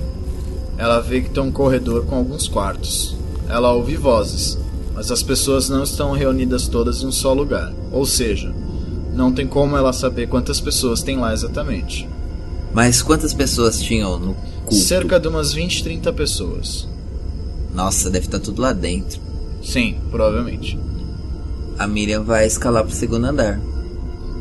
ela 0.76 1.00
vê 1.00 1.20
que 1.20 1.30
tem 1.30 1.42
um 1.42 1.52
corredor 1.52 2.04
com 2.06 2.16
alguns 2.16 2.48
quartos. 2.48 3.16
Ela 3.48 3.72
ouve 3.72 3.96
vozes, 3.96 4.58
mas 4.94 5.10
as 5.10 5.22
pessoas 5.22 5.68
não 5.68 5.82
estão 5.82 6.12
reunidas 6.12 6.68
todas 6.68 7.02
em 7.02 7.06
um 7.06 7.12
só 7.12 7.32
lugar. 7.32 7.72
Ou 7.90 8.06
seja, 8.06 8.54
não 9.12 9.32
tem 9.32 9.46
como 9.46 9.76
ela 9.76 9.92
saber 9.92 10.28
quantas 10.28 10.60
pessoas 10.60 11.02
tem 11.02 11.18
lá 11.18 11.32
exatamente. 11.32 12.08
Mas 12.72 13.02
quantas 13.02 13.34
pessoas 13.34 13.80
tinham 13.80 14.18
no 14.18 14.34
culto? 14.34 14.74
Cerca 14.74 15.18
de 15.18 15.28
umas 15.28 15.52
20, 15.52 15.82
30 15.82 16.12
pessoas. 16.12 16.88
Nossa, 17.74 18.10
deve 18.10 18.26
estar 18.26 18.38
tudo 18.38 18.62
lá 18.62 18.72
dentro. 18.72 19.20
Sim, 19.62 19.96
provavelmente. 20.10 20.78
A 21.78 21.86
Miriam 21.86 22.22
vai 22.22 22.46
escalar 22.46 22.84
pro 22.84 22.94
segundo 22.94 23.24
andar. 23.24 23.60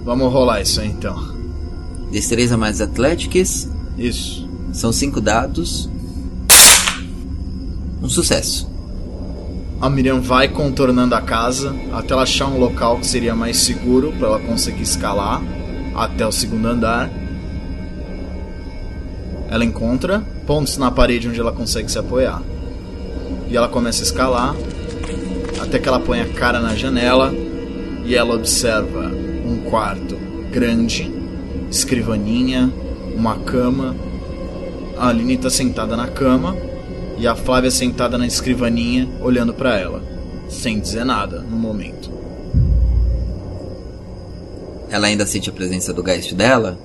Vamos 0.06 0.32
rolar 0.32 0.62
isso 0.62 0.80
aí 0.82 0.88
então. 0.88 1.38
Destreza 2.12 2.58
mais 2.58 2.82
Athletics, 2.82 3.70
Isso. 4.00 4.48
são 4.72 4.92
cinco 4.92 5.20
dados. 5.20 5.90
Um 8.02 8.08
sucesso. 8.08 8.70
A 9.82 9.90
Miriam 9.90 10.22
vai 10.22 10.48
contornando 10.48 11.16
a 11.16 11.22
casa 11.22 11.76
até 11.92 12.14
ela 12.14 12.24
achar 12.24 12.48
um 12.48 12.58
local 12.58 12.98
que 13.00 13.08
seria 13.08 13.36
mais 13.36 13.58
seguro 13.58 14.14
para 14.18 14.28
ela 14.28 14.40
conseguir 14.40 14.84
escalar 14.84 15.42
até 15.96 16.26
o 16.26 16.32
segundo 16.32 16.68
andar. 16.68 17.10
Ela 19.50 19.66
encontra 19.66 20.20
pontos 20.46 20.78
na 20.78 20.92
parede 20.92 21.28
onde 21.28 21.40
ela 21.40 21.52
consegue 21.52 21.92
se 21.92 21.98
apoiar. 21.98 22.42
E 23.50 23.58
ela 23.58 23.68
começa 23.68 24.02
a 24.02 24.06
escalar 24.06 24.56
até 25.62 25.78
que 25.78 25.88
ela 25.88 26.00
põe 26.00 26.22
a 26.22 26.28
cara 26.34 26.60
na 26.60 26.76
janela 26.76 27.34
e 28.06 28.16
ela 28.16 28.36
observa 28.36 29.12
um 29.46 29.58
quarto 29.70 30.18
grande, 30.52 31.12
escrivaninha, 31.70 32.72
uma 33.20 33.38
cama. 33.38 33.96
A 34.98 35.10
Aline 35.10 35.36
está 35.36 35.50
sentada 35.50 35.96
na 35.96 36.08
cama 36.08 36.56
e 37.18 37.28
a 37.28 37.36
Flávia 37.36 37.70
sentada 37.70 38.18
na 38.18 38.26
escrivaninha 38.26 39.08
olhando 39.22 39.54
para 39.54 39.78
ela, 39.78 40.02
sem 40.48 40.80
dizer 40.80 41.04
nada 41.04 41.42
no 41.42 41.58
momento. 41.58 42.10
Ela 44.90 45.08
ainda 45.08 45.26
sente 45.26 45.50
a 45.50 45.54
presença 45.54 45.94
do 45.94 46.02
geist 46.02 46.34
dela? 46.34 46.80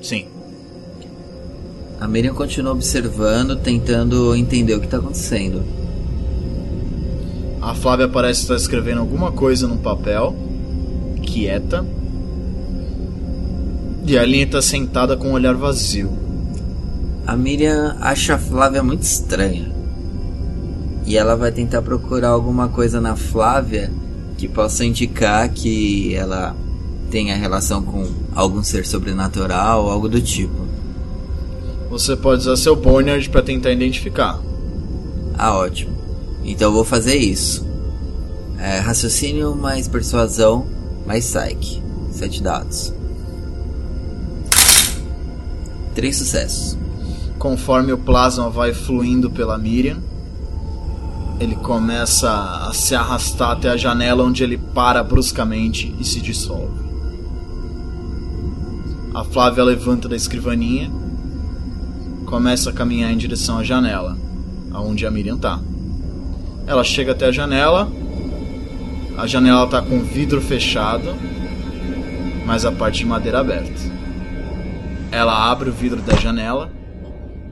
Sim. 0.00 0.26
A 2.00 2.08
Miriam 2.08 2.32
continua 2.32 2.72
observando, 2.72 3.56
tentando 3.56 4.34
entender 4.34 4.74
o 4.74 4.80
que 4.80 4.86
está 4.86 4.96
acontecendo. 4.96 5.62
A 7.60 7.74
Flávia 7.74 8.08
parece 8.08 8.42
estar 8.42 8.56
escrevendo 8.56 9.00
alguma 9.00 9.30
coisa 9.32 9.68
num 9.68 9.76
papel, 9.76 10.34
quieta. 11.22 11.84
E 14.10 14.18
a 14.18 14.22
Aline 14.22 14.42
está 14.42 14.60
sentada 14.60 15.16
com 15.16 15.28
um 15.28 15.32
olhar 15.34 15.54
vazio. 15.54 16.10
A 17.24 17.36
Miriam 17.36 17.96
acha 18.00 18.34
a 18.34 18.38
Flávia 18.38 18.82
muito 18.82 19.04
estranha. 19.04 19.70
E 21.06 21.16
ela 21.16 21.36
vai 21.36 21.52
tentar 21.52 21.80
procurar 21.80 22.30
alguma 22.30 22.68
coisa 22.68 23.00
na 23.00 23.14
Flávia 23.14 23.88
que 24.36 24.48
possa 24.48 24.84
indicar 24.84 25.48
que 25.50 26.12
ela 26.12 26.56
tenha 27.08 27.36
relação 27.36 27.84
com 27.84 28.04
algum 28.34 28.64
ser 28.64 28.84
sobrenatural 28.84 29.84
ou 29.84 29.90
algo 29.92 30.08
do 30.08 30.20
tipo. 30.20 30.66
Você 31.88 32.16
pode 32.16 32.40
usar 32.40 32.56
seu 32.56 32.74
Boneyard 32.74 33.30
para 33.30 33.42
tentar 33.42 33.70
identificar. 33.70 34.40
Ah, 35.38 35.54
ótimo. 35.54 35.96
Então 36.42 36.70
eu 36.70 36.74
vou 36.74 36.84
fazer 36.84 37.14
isso. 37.14 37.64
É, 38.58 38.80
raciocínio 38.80 39.54
mais 39.54 39.86
persuasão 39.86 40.66
mais 41.06 41.32
psyche. 41.32 41.80
Sete 42.10 42.42
dados. 42.42 42.99
Três 45.94 46.16
sucessos. 46.16 46.78
Conforme 47.38 47.92
o 47.92 47.98
plasma 47.98 48.48
vai 48.50 48.72
fluindo 48.72 49.30
pela 49.30 49.56
Miriam, 49.56 49.98
ele 51.40 51.56
começa 51.56 52.30
a 52.30 52.72
se 52.74 52.94
arrastar 52.94 53.52
até 53.52 53.70
a 53.70 53.76
janela 53.76 54.22
onde 54.22 54.44
ele 54.44 54.58
para 54.58 55.02
bruscamente 55.02 55.94
e 55.98 56.04
se 56.04 56.20
dissolve. 56.20 56.78
A 59.14 59.24
Flávia 59.24 59.64
levanta 59.64 60.06
da 60.06 60.14
escrivaninha, 60.14 60.90
começa 62.26 62.70
a 62.70 62.72
caminhar 62.72 63.10
em 63.10 63.16
direção 63.16 63.58
à 63.58 63.64
janela, 63.64 64.16
aonde 64.70 65.06
a 65.06 65.10
Miriam 65.10 65.38
tá. 65.38 65.58
Ela 66.66 66.84
chega 66.84 67.12
até 67.12 67.26
a 67.26 67.32
janela, 67.32 67.90
a 69.16 69.26
janela 69.26 69.66
tá 69.66 69.80
com 69.80 70.00
vidro 70.00 70.40
fechado, 70.40 71.14
mas 72.46 72.64
a 72.64 72.70
parte 72.70 72.98
de 72.98 73.06
madeira 73.06 73.40
aberta. 73.40 73.99
Ela 75.12 75.50
abre 75.50 75.68
o 75.68 75.72
vidro 75.72 76.00
da 76.00 76.14
janela. 76.14 76.72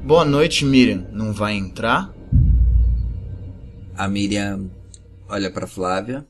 Boa 0.05 0.25
noite, 0.25 0.65
Miriam. 0.65 1.05
Não 1.11 1.33
vai 1.33 1.55
entrar? 1.55 2.15
A 3.97 4.07
Miriam 4.07 4.71
olha 5.29 5.51
pra 5.51 5.67
Flávia. 5.67 6.25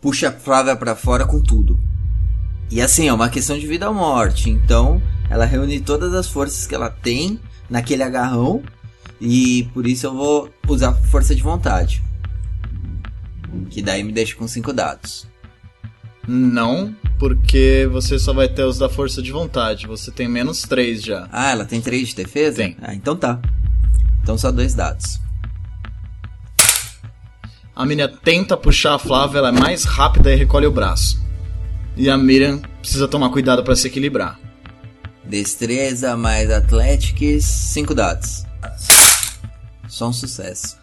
Puxa 0.00 0.30
a 0.30 0.32
Flávia 0.32 0.74
pra 0.74 0.96
fora 0.96 1.26
com 1.26 1.40
tudo. 1.42 1.78
E 2.70 2.80
assim, 2.80 3.08
é 3.08 3.12
uma 3.12 3.28
questão 3.28 3.58
de 3.58 3.66
vida 3.66 3.86
ou 3.90 3.94
morte. 3.94 4.48
Então, 4.48 5.02
ela 5.28 5.44
reúne 5.44 5.80
todas 5.80 6.14
as 6.14 6.28
forças 6.28 6.66
que 6.66 6.74
ela 6.74 6.88
tem 6.88 7.38
naquele 7.68 8.02
agarrão. 8.02 8.62
E 9.20 9.64
por 9.74 9.86
isso 9.86 10.06
eu 10.06 10.14
vou 10.14 10.50
usar 10.66 10.94
força 10.94 11.34
de 11.34 11.42
vontade. 11.42 12.02
Que 13.68 13.82
daí 13.82 14.02
me 14.02 14.12
deixa 14.12 14.34
com 14.34 14.48
cinco 14.48 14.72
dados. 14.72 15.30
Não, 16.26 16.94
porque 17.18 17.88
você 17.90 18.18
só 18.18 18.32
vai 18.32 18.48
ter 18.48 18.64
os 18.64 18.78
da 18.78 18.88
força 18.88 19.20
de 19.20 19.32
vontade. 19.32 19.86
Você 19.86 20.10
tem 20.10 20.28
menos 20.28 20.62
3 20.62 21.02
já. 21.02 21.28
Ah, 21.32 21.50
ela 21.50 21.64
tem 21.64 21.80
três 21.80 22.08
de 22.08 22.16
defesa? 22.16 22.58
Tem. 22.58 22.76
Ah, 22.80 22.94
então 22.94 23.16
tá. 23.16 23.40
Então 24.22 24.38
só 24.38 24.52
dois 24.52 24.74
dados. 24.74 25.20
A 27.74 27.84
Miriam 27.86 28.08
tenta 28.08 28.56
puxar 28.56 28.94
a 28.94 28.98
Flávia, 28.98 29.38
ela 29.38 29.48
é 29.48 29.52
mais 29.52 29.84
rápida 29.84 30.32
e 30.32 30.36
recolhe 30.36 30.66
o 30.66 30.70
braço. 30.70 31.20
E 31.96 32.08
a 32.08 32.16
Miriam 32.16 32.60
precisa 32.80 33.08
tomar 33.08 33.30
cuidado 33.30 33.64
para 33.64 33.74
se 33.74 33.86
equilibrar. 33.86 34.38
Destreza 35.24 36.16
mais 36.16 36.50
Athletics, 36.50 37.44
cinco 37.44 37.94
dados. 37.94 38.44
Só 39.88 40.08
um 40.08 40.12
sucesso. 40.12 40.76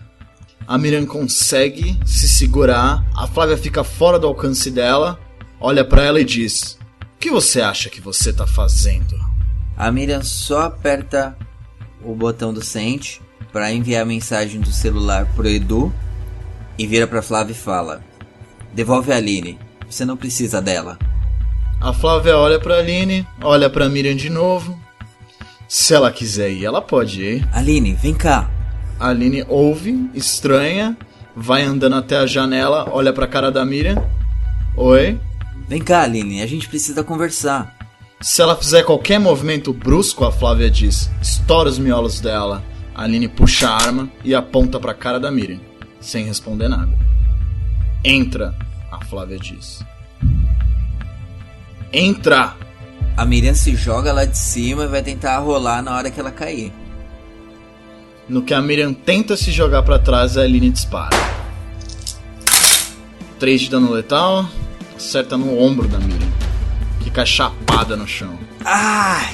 A 0.67 0.77
Miriam 0.77 1.05
consegue 1.05 1.99
se 2.05 2.27
segurar, 2.27 3.03
a 3.15 3.27
Flávia 3.27 3.57
fica 3.57 3.83
fora 3.83 4.19
do 4.19 4.27
alcance 4.27 4.69
dela, 4.69 5.19
olha 5.59 5.83
para 5.83 6.03
ela 6.03 6.21
e 6.21 6.25
diz: 6.25 6.77
O 7.01 7.19
que 7.19 7.29
você 7.29 7.61
acha 7.61 7.89
que 7.89 8.01
você 8.01 8.31
tá 8.31 8.47
fazendo? 8.47 9.17
A 9.77 9.91
Miriam 9.91 10.23
só 10.23 10.63
aperta 10.63 11.37
o 12.03 12.13
botão 12.13 12.53
do 12.53 12.63
send 12.63 13.21
para 13.51 13.71
enviar 13.71 14.03
a 14.03 14.05
mensagem 14.05 14.59
do 14.61 14.71
celular 14.71 15.25
pro 15.35 15.47
Edu 15.47 15.93
e 16.77 16.85
vira 16.85 17.07
pra 17.07 17.21
Flávia 17.21 17.53
e 17.53 17.57
fala: 17.57 18.03
Devolve 18.73 19.11
a 19.11 19.17
Aline, 19.17 19.59
você 19.89 20.05
não 20.05 20.17
precisa 20.17 20.61
dela. 20.61 20.97
A 21.81 21.93
Flávia 21.93 22.37
olha 22.37 22.59
pra 22.59 22.79
Aline, 22.79 23.25
olha 23.41 23.69
pra 23.69 23.89
Miriam 23.89 24.15
de 24.15 24.29
novo. 24.29 24.77
Se 25.67 25.93
ela 25.93 26.11
quiser 26.11 26.49
ir, 26.51 26.65
ela 26.65 26.81
pode 26.81 27.21
ir. 27.21 27.49
Aline, 27.53 27.93
vem 27.93 28.13
cá. 28.13 28.49
A 28.99 29.09
Aline 29.09 29.45
ouve, 29.47 30.09
estranha, 30.13 30.97
vai 31.35 31.63
andando 31.63 31.95
até 31.95 32.17
a 32.17 32.25
janela, 32.25 32.89
olha 32.91 33.13
pra 33.13 33.27
cara 33.27 33.49
da 33.49 33.65
Miriam. 33.65 34.03
Oi? 34.75 35.19
Vem 35.69 35.83
cá, 35.83 36.01
Aline, 36.01 36.41
a 36.41 36.47
gente 36.47 36.67
precisa 36.67 37.03
conversar. 37.03 37.77
Se 38.19 38.41
ela 38.41 38.55
fizer 38.55 38.81
qualquer 38.81 39.19
movimento 39.19 39.71
brusco, 39.71 40.25
a 40.25 40.31
Flávia 40.31 40.67
diz: 40.69 41.11
estoura 41.21 41.69
os 41.69 41.77
miolos 41.77 42.19
dela. 42.19 42.63
A 42.95 43.03
Aline 43.03 43.27
puxa 43.27 43.69
a 43.69 43.75
arma 43.75 44.11
e 44.25 44.33
aponta 44.33 44.79
pra 44.79 44.95
cara 44.95 45.19
da 45.19 45.29
Miriam, 45.29 45.59
sem 46.01 46.25
responder 46.25 46.67
nada. 46.67 46.91
Entra, 48.03 48.55
a 48.91 49.05
Flávia 49.05 49.37
diz. 49.37 49.85
Entra! 51.93 52.55
A 53.15 53.23
Miriam 53.23 53.53
se 53.53 53.75
joga 53.75 54.11
lá 54.11 54.25
de 54.25 54.37
cima 54.37 54.85
e 54.85 54.87
vai 54.87 55.03
tentar 55.03 55.37
rolar 55.37 55.83
na 55.83 55.95
hora 55.95 56.09
que 56.09 56.19
ela 56.19 56.31
cair. 56.31 56.73
No 58.27 58.41
que 58.41 58.55
a 58.55 58.61
Miriam 58.61 58.91
tenta 58.91 59.37
se 59.37 59.51
jogar 59.51 59.83
pra 59.83 59.99
trás, 59.99 60.35
a 60.35 60.41
Aline 60.41 60.71
dispara. 60.71 61.15
3 63.37 63.61
de 63.61 63.69
dano 63.69 63.91
letal, 63.91 64.49
acerta 64.99 65.37
no 65.37 65.57
ombro 65.57 65.87
da 65.87 65.97
Miriam. 65.97 66.29
Fica 67.01 67.25
chapada 67.25 67.95
no 67.95 68.05
chão. 68.05 68.37
Ai! 68.65 69.33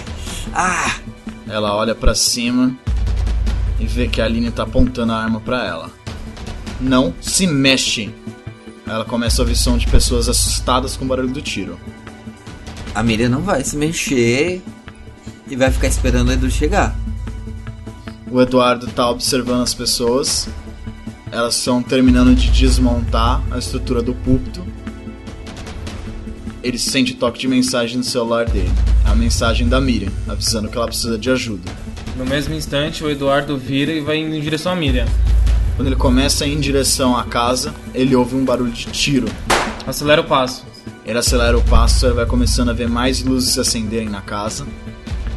Ah! 0.54 1.00
Ela 1.48 1.76
olha 1.76 1.96
pra 1.96 2.14
cima 2.14 2.78
e 3.80 3.88
vê 3.88 4.08
que 4.08 4.22
a 4.22 4.26
Aline 4.26 4.52
tá 4.52 4.62
apontando 4.62 5.12
a 5.12 5.18
arma 5.18 5.42
pra 5.42 5.66
ela. 5.66 5.90
Não 6.80 7.14
se 7.20 7.48
mexe! 7.48 8.14
Ela 8.86 9.04
começa 9.04 9.42
a 9.42 9.44
ouvir 9.44 9.56
som 9.56 9.76
de 9.76 9.88
pessoas 9.88 10.30
assustadas 10.30 10.96
com 10.96 11.04
o 11.04 11.08
barulho 11.08 11.34
do 11.34 11.42
tiro. 11.42 11.80
A 12.94 13.02
Miriam 13.02 13.30
não 13.30 13.42
vai 13.42 13.64
se 13.64 13.76
mexer 13.76 14.62
e 15.48 15.56
vai 15.56 15.72
ficar 15.72 15.88
esperando 15.88 16.30
o 16.30 16.32
Edu 16.32 16.50
chegar. 16.52 16.96
O 18.30 18.40
Eduardo 18.40 18.86
tá 18.86 19.10
observando 19.10 19.64
as 19.64 19.74
pessoas. 19.74 20.48
Elas 21.32 21.58
estão 21.58 21.82
terminando 21.82 22.36
de 22.36 22.52
desmontar 22.52 23.42
a 23.50 23.58
estrutura 23.58 24.04
do 24.04 24.14
púlpito. 24.14 24.75
Ele 26.66 26.80
sente 26.80 27.12
o 27.12 27.16
toque 27.16 27.38
de 27.38 27.48
mensagem 27.48 27.96
no 27.96 28.04
celular 28.04 28.50
dele. 28.50 28.72
É 29.06 29.10
a 29.12 29.14
mensagem 29.14 29.68
da 29.68 29.80
Miriam, 29.80 30.12
avisando 30.28 30.68
que 30.68 30.76
ela 30.76 30.88
precisa 30.88 31.16
de 31.16 31.30
ajuda. 31.30 31.72
No 32.18 32.26
mesmo 32.26 32.56
instante, 32.56 33.04
o 33.04 33.10
Eduardo 33.12 33.56
vira 33.56 33.92
e 33.92 34.02
vai 34.02 34.18
em 34.18 34.42
direção 34.42 34.72
à 34.72 34.76
Miriam. 34.76 35.06
Quando 35.76 35.90
ele 35.90 35.96
começa 35.96 36.44
a 36.44 36.48
ir 36.48 36.54
em 36.54 36.60
direção 36.60 37.16
à 37.16 37.24
casa, 37.24 37.72
ele 37.94 38.16
ouve 38.16 38.36
um 38.36 38.44
barulho 38.44 38.72
de 38.72 38.86
tiro. 38.86 39.28
Acelera 39.86 40.22
o 40.22 40.24
passo. 40.24 40.66
Ele 41.06 41.20
acelera 41.20 41.56
o 41.56 41.62
passo, 41.62 42.08
ele 42.08 42.16
vai 42.16 42.26
começando 42.26 42.70
a 42.70 42.74
ver 42.74 42.90
mais 42.90 43.22
luzes 43.22 43.54
se 43.54 43.60
acenderem 43.60 44.10
na 44.10 44.22
casa. 44.22 44.66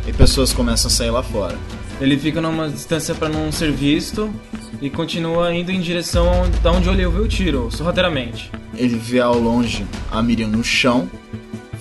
E 0.06 0.12
pessoas 0.14 0.54
começam 0.54 0.88
a 0.88 0.90
sair 0.90 1.10
lá 1.10 1.22
fora. 1.22 1.58
Ele 2.00 2.16
fica 2.16 2.40
numa 2.40 2.70
distância 2.70 3.14
para 3.14 3.28
não 3.28 3.52
ser 3.52 3.70
visto 3.70 4.32
e 4.80 4.88
continua 4.88 5.54
indo 5.54 5.70
em 5.70 5.80
direção 5.82 6.50
da 6.62 6.72
onde 6.72 6.88
ele 6.88 7.04
ouviu 7.04 7.24
o 7.24 7.28
tiro, 7.28 7.68
sorrateiramente. 7.70 8.50
Ele 8.78 8.96
vê 8.96 9.18
ao 9.18 9.36
longe 9.36 9.84
a 10.08 10.22
Miriam 10.22 10.46
no 10.46 10.62
chão, 10.62 11.10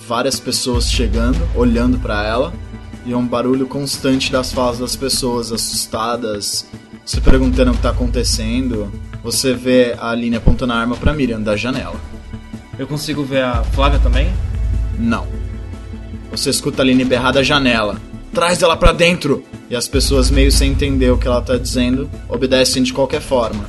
várias 0.06 0.40
pessoas 0.40 0.90
chegando, 0.90 1.38
olhando 1.54 1.96
para 1.98 2.26
ela, 2.26 2.52
e 3.06 3.12
é 3.12 3.16
um 3.16 3.26
barulho 3.26 3.68
constante 3.68 4.32
das 4.32 4.52
falas 4.52 4.80
das 4.80 4.96
pessoas 4.96 5.52
assustadas, 5.52 6.66
se 7.04 7.20
perguntando 7.20 7.70
o 7.70 7.74
que 7.74 7.80
tá 7.80 7.90
acontecendo. 7.90 8.90
Você 9.22 9.54
vê 9.54 9.94
a 9.96 10.10
Aline 10.10 10.36
apontando 10.36 10.72
a 10.72 10.76
arma 10.76 10.96
pra 10.96 11.14
Miriam 11.14 11.40
da 11.40 11.56
janela. 11.56 11.98
Eu 12.76 12.86
consigo 12.86 13.24
ver 13.24 13.44
a 13.44 13.62
Flávia 13.62 14.00
também? 14.00 14.32
Não. 14.98 15.26
Você 16.32 16.50
escuta 16.50 16.82
a 16.82 16.84
Aline 16.84 17.04
berrar 17.04 17.32
da 17.32 17.42
janela. 17.42 17.96
Traz 18.34 18.60
ela 18.60 18.76
pra 18.76 18.92
dentro! 18.92 19.44
E 19.70 19.76
as 19.76 19.86
pessoas, 19.86 20.30
meio 20.30 20.50
sem 20.50 20.72
entender 20.72 21.10
o 21.10 21.18
que 21.18 21.28
ela 21.28 21.42
tá 21.42 21.56
dizendo, 21.56 22.10
obedecem 22.28 22.82
de 22.82 22.92
qualquer 22.92 23.20
forma. 23.20 23.64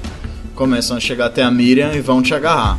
Começam 0.56 0.98
a 0.98 1.00
chegar 1.00 1.28
até 1.28 1.44
a 1.44 1.52
Miriam 1.52 1.94
e 1.94 2.02
vão 2.02 2.22
te 2.22 2.34
agarrar. 2.34 2.78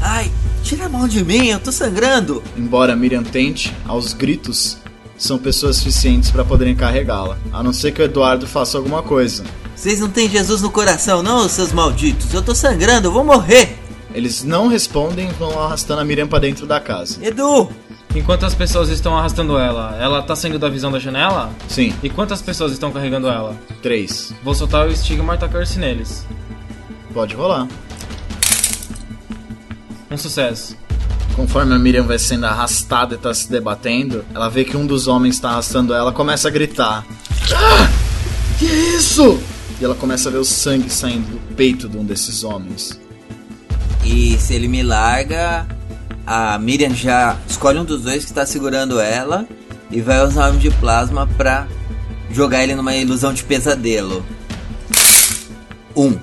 Ai, 0.00 0.30
tira 0.62 0.86
a 0.86 0.88
mão 0.88 1.06
de 1.06 1.22
mim, 1.24 1.48
eu 1.48 1.60
tô 1.60 1.70
sangrando! 1.70 2.42
Embora 2.56 2.96
Miriam 2.96 3.22
tente, 3.22 3.74
aos 3.86 4.12
gritos, 4.12 4.78
são 5.16 5.38
pessoas 5.38 5.76
suficientes 5.76 6.30
para 6.30 6.44
poderem 6.44 6.74
carregá-la. 6.74 7.36
A 7.52 7.62
não 7.62 7.72
ser 7.72 7.92
que 7.92 8.00
o 8.00 8.04
Eduardo 8.04 8.46
faça 8.46 8.78
alguma 8.78 9.02
coisa. 9.02 9.44
Vocês 9.76 10.00
não 10.00 10.08
têm 10.08 10.28
Jesus 10.28 10.62
no 10.62 10.70
coração, 10.70 11.22
não, 11.22 11.48
seus 11.48 11.72
malditos? 11.72 12.32
Eu 12.32 12.42
tô 12.42 12.54
sangrando, 12.54 13.08
eu 13.08 13.12
vou 13.12 13.24
morrer! 13.24 13.76
Eles 14.14 14.42
não 14.42 14.66
respondem 14.66 15.28
e 15.28 15.32
vão 15.34 15.58
arrastando 15.62 16.00
a 16.00 16.04
Miriam 16.04 16.26
pra 16.26 16.38
dentro 16.38 16.66
da 16.66 16.80
casa. 16.80 17.18
Edu! 17.24 17.68
Enquanto 18.14 18.44
as 18.44 18.54
pessoas 18.56 18.88
estão 18.88 19.16
arrastando 19.16 19.56
ela, 19.56 19.96
ela 20.00 20.20
tá 20.20 20.34
saindo 20.34 20.58
da 20.58 20.68
visão 20.68 20.90
da 20.90 20.98
janela? 20.98 21.48
Sim, 21.68 21.94
E 22.02 22.10
quantas 22.10 22.42
pessoas 22.42 22.72
estão 22.72 22.90
carregando 22.90 23.28
ela? 23.28 23.54
três. 23.82 24.34
Vou 24.42 24.52
soltar 24.54 24.88
o 24.88 24.90
estigma 24.90 25.36
e 25.36 25.38
tacar-se 25.38 25.78
neles. 25.78 26.26
Pode 27.14 27.36
rolar. 27.36 27.68
Um 30.10 30.16
sucesso. 30.16 30.76
Conforme 31.36 31.74
a 31.74 31.78
Miriam 31.78 32.04
vai 32.04 32.18
sendo 32.18 32.46
arrastada 32.46 33.14
e 33.14 33.18
tá 33.18 33.32
se 33.32 33.50
debatendo, 33.50 34.24
ela 34.34 34.48
vê 34.48 34.64
que 34.64 34.76
um 34.76 34.86
dos 34.86 35.06
homens 35.06 35.38
tá 35.38 35.50
arrastando 35.50 35.94
ela 35.94 36.12
começa 36.12 36.48
a 36.48 36.50
gritar. 36.50 37.06
Ah! 37.54 37.88
Que 38.58 38.66
é 38.66 38.96
isso? 38.96 39.40
E 39.80 39.84
ela 39.84 39.94
começa 39.94 40.28
a 40.28 40.32
ver 40.32 40.38
o 40.38 40.44
sangue 40.44 40.90
saindo 40.90 41.30
do 41.30 41.54
peito 41.54 41.88
de 41.88 41.96
um 41.96 42.04
desses 42.04 42.44
homens. 42.44 43.00
E 44.04 44.36
se 44.38 44.52
ele 44.52 44.68
me 44.68 44.82
larga, 44.82 45.66
a 46.26 46.58
Miriam 46.58 46.94
já 46.94 47.36
escolhe 47.48 47.78
um 47.78 47.84
dos 47.84 48.02
dois 48.02 48.24
que 48.24 48.32
tá 48.32 48.44
segurando 48.44 49.00
ela 49.00 49.46
e 49.90 50.00
vai 50.00 50.24
usar 50.24 50.40
o 50.40 50.44
arma 50.44 50.58
de 50.58 50.70
plasma 50.72 51.26
pra 51.26 51.66
jogar 52.30 52.62
ele 52.62 52.74
numa 52.74 52.94
ilusão 52.94 53.32
de 53.32 53.44
pesadelo. 53.44 54.24
Um. 55.96 56.18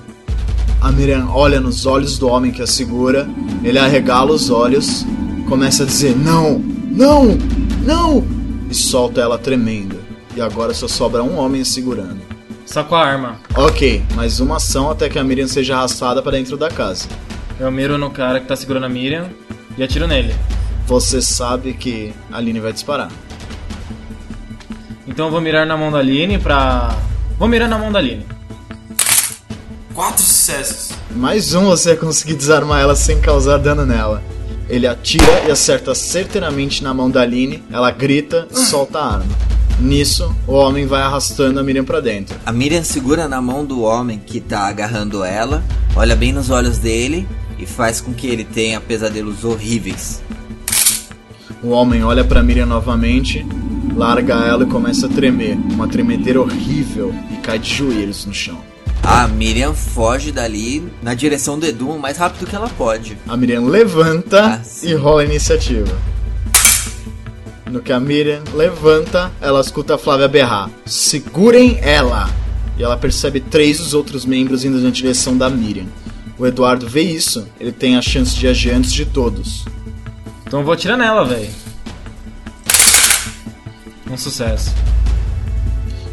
A 0.88 0.90
Miriam 0.90 1.28
olha 1.34 1.60
nos 1.60 1.84
olhos 1.84 2.16
do 2.16 2.28
homem 2.28 2.50
que 2.50 2.62
a 2.62 2.66
segura, 2.66 3.28
ele 3.62 3.78
arregala 3.78 4.32
os 4.32 4.48
olhos, 4.48 5.04
começa 5.46 5.82
a 5.82 5.86
dizer 5.86 6.16
não, 6.16 6.58
não, 6.58 7.36
não, 7.84 8.26
e 8.70 8.74
solta 8.74 9.20
ela 9.20 9.36
tremendo. 9.36 10.00
E 10.34 10.40
agora 10.40 10.72
só 10.72 10.88
sobra 10.88 11.22
um 11.22 11.36
homem 11.36 11.60
a 11.60 11.64
segurando. 11.66 12.22
Saco 12.64 12.94
a 12.94 13.04
arma. 13.04 13.38
Ok, 13.54 14.02
mais 14.14 14.40
uma 14.40 14.56
ação 14.56 14.90
até 14.90 15.10
que 15.10 15.18
a 15.18 15.24
Miriam 15.24 15.46
seja 15.46 15.76
arrastada 15.76 16.22
para 16.22 16.38
dentro 16.38 16.56
da 16.56 16.70
casa. 16.70 17.06
Eu 17.60 17.70
miro 17.70 17.98
no 17.98 18.08
cara 18.08 18.40
que 18.40 18.46
tá 18.46 18.56
segurando 18.56 18.86
a 18.86 18.88
Miriam 18.88 19.28
e 19.76 19.82
atiro 19.82 20.06
nele. 20.06 20.34
Você 20.86 21.20
sabe 21.20 21.74
que 21.74 22.14
a 22.32 22.38
Aline 22.38 22.60
vai 22.60 22.72
disparar. 22.72 23.10
Então 25.06 25.26
eu 25.26 25.30
vou 25.30 25.42
mirar 25.42 25.66
na 25.66 25.76
mão 25.76 25.92
da 25.92 25.98
Aline 25.98 26.38
pra. 26.38 26.96
Vou 27.38 27.46
mirar 27.46 27.68
na 27.68 27.76
mão 27.76 27.92
da 27.92 27.98
Aline. 27.98 28.37
Quatro 29.98 30.22
sucessos. 30.22 30.90
Mais 31.10 31.54
um 31.54 31.64
você 31.64 31.88
vai 31.88 31.98
conseguir 31.98 32.36
desarmar 32.36 32.80
ela 32.80 32.94
sem 32.94 33.20
causar 33.20 33.58
dano 33.58 33.84
nela. 33.84 34.22
Ele 34.68 34.86
atira 34.86 35.42
e 35.48 35.50
acerta 35.50 35.92
certeiramente 35.92 36.84
na 36.84 36.94
mão 36.94 37.10
da 37.10 37.22
Aline, 37.22 37.64
ela 37.68 37.90
grita 37.90 38.46
e 38.48 38.56
solta 38.56 39.00
a 39.00 39.14
arma. 39.14 39.36
Nisso, 39.80 40.32
o 40.46 40.52
homem 40.52 40.86
vai 40.86 41.02
arrastando 41.02 41.58
a 41.58 41.64
Miriam 41.64 41.84
pra 41.84 41.98
dentro. 41.98 42.36
A 42.46 42.52
Miriam 42.52 42.84
segura 42.84 43.26
na 43.26 43.42
mão 43.42 43.64
do 43.64 43.82
homem 43.82 44.22
que 44.24 44.38
tá 44.38 44.68
agarrando 44.68 45.24
ela, 45.24 45.64
olha 45.96 46.14
bem 46.14 46.32
nos 46.32 46.48
olhos 46.48 46.78
dele 46.78 47.26
e 47.58 47.66
faz 47.66 48.00
com 48.00 48.14
que 48.14 48.28
ele 48.28 48.44
tenha 48.44 48.80
pesadelos 48.80 49.42
horríveis. 49.42 50.22
O 51.60 51.70
homem 51.70 52.04
olha 52.04 52.22
pra 52.22 52.40
Miriam 52.40 52.66
novamente, 52.66 53.44
larga 53.96 54.34
ela 54.34 54.62
e 54.62 54.68
começa 54.68 55.06
a 55.06 55.08
tremer. 55.08 55.56
Uma 55.56 55.88
tremedeira 55.88 56.40
horrível 56.40 57.12
e 57.32 57.36
cai 57.38 57.58
de 57.58 57.74
joelhos 57.74 58.24
no 58.26 58.32
chão. 58.32 58.77
A 59.10 59.26
Miriam 59.26 59.72
foge 59.72 60.30
dali 60.30 60.86
na 61.02 61.14
direção 61.14 61.58
do 61.58 61.64
Edu 61.64 61.88
o 61.88 61.98
mais 61.98 62.18
rápido 62.18 62.46
que 62.46 62.54
ela 62.54 62.68
pode. 62.68 63.16
A 63.26 63.38
Miriam 63.38 63.62
levanta 63.64 64.56
Ah, 64.56 64.60
e 64.82 64.92
rola 64.92 65.22
a 65.22 65.24
iniciativa. 65.24 65.98
No 67.70 67.80
que 67.80 67.90
a 67.90 67.98
Miriam 67.98 68.42
levanta, 68.52 69.32
ela 69.40 69.62
escuta 69.62 69.94
a 69.94 69.98
Flávia 69.98 70.28
berrar: 70.28 70.70
Segurem 70.84 71.78
ela! 71.80 72.28
E 72.76 72.82
ela 72.82 72.98
percebe 72.98 73.40
três 73.40 73.78
dos 73.78 73.94
outros 73.94 74.26
membros 74.26 74.62
indo 74.62 74.78
na 74.78 74.90
direção 74.90 75.38
da 75.38 75.48
Miriam. 75.48 75.86
O 76.38 76.46
Eduardo 76.46 76.86
vê 76.86 77.00
isso, 77.00 77.48
ele 77.58 77.72
tem 77.72 77.96
a 77.96 78.02
chance 78.02 78.36
de 78.36 78.46
agir 78.46 78.72
antes 78.72 78.92
de 78.92 79.06
todos. 79.06 79.64
Então 80.46 80.60
eu 80.60 80.66
vou 80.66 80.74
atirar 80.74 80.98
nela, 80.98 81.24
velho. 81.24 81.48
Um 84.10 84.18
sucesso. 84.18 84.70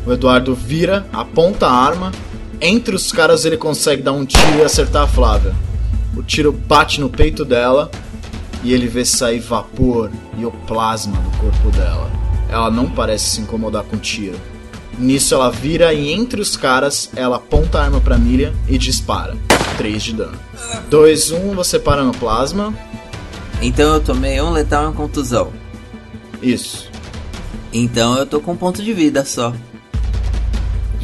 O 0.05 0.13
Eduardo 0.13 0.55
vira, 0.55 1.05
aponta 1.11 1.67
a 1.67 1.73
arma, 1.73 2.11
entre 2.61 2.95
os 2.95 3.11
caras 3.11 3.45
ele 3.45 3.57
consegue 3.57 4.01
dar 4.01 4.13
um 4.13 4.25
tiro 4.25 4.59
e 4.59 4.63
acertar 4.63 5.03
a 5.03 5.07
Flávia. 5.07 5.53
O 6.15 6.23
tiro 6.23 6.51
bate 6.51 6.99
no 6.99 7.09
peito 7.09 7.43
dela 7.43 7.91
e 8.63 8.73
ele 8.73 8.87
vê 8.87 9.03
sair 9.05 9.39
vapor 9.39 10.09
e 10.37 10.45
o 10.45 10.51
plasma 10.51 11.17
do 11.17 11.37
corpo 11.37 11.69
dela. 11.71 12.09
Ela 12.49 12.71
não 12.71 12.89
parece 12.89 13.31
se 13.31 13.41
incomodar 13.41 13.83
com 13.83 13.95
o 13.95 13.99
tiro. 13.99 14.39
Nisso 14.97 15.35
ela 15.35 15.51
vira 15.51 15.93
e 15.93 16.11
entre 16.11 16.39
os 16.39 16.55
caras 16.55 17.09
ela 17.15 17.35
aponta 17.35 17.79
a 17.79 17.83
arma 17.83 17.99
pra 17.99 18.17
Miriam 18.17 18.53
e 18.67 18.77
dispara. 18.77 19.35
3 19.77 20.03
de 20.03 20.13
dano. 20.13 20.39
2, 20.89 21.31
1, 21.31 21.53
você 21.53 21.77
para 21.77 22.03
no 22.03 22.13
plasma. 22.13 22.73
Então 23.61 23.93
eu 23.93 23.99
tomei 23.99 24.41
um 24.41 24.51
letal 24.51 24.83
e 24.83 24.85
uma 24.87 24.93
contusão. 24.93 25.51
Isso. 26.41 26.89
Então 27.73 28.17
eu 28.17 28.25
tô 28.25 28.39
com 28.39 28.53
um 28.53 28.57
ponto 28.57 28.81
de 28.81 28.93
vida 28.93 29.25
só. 29.25 29.53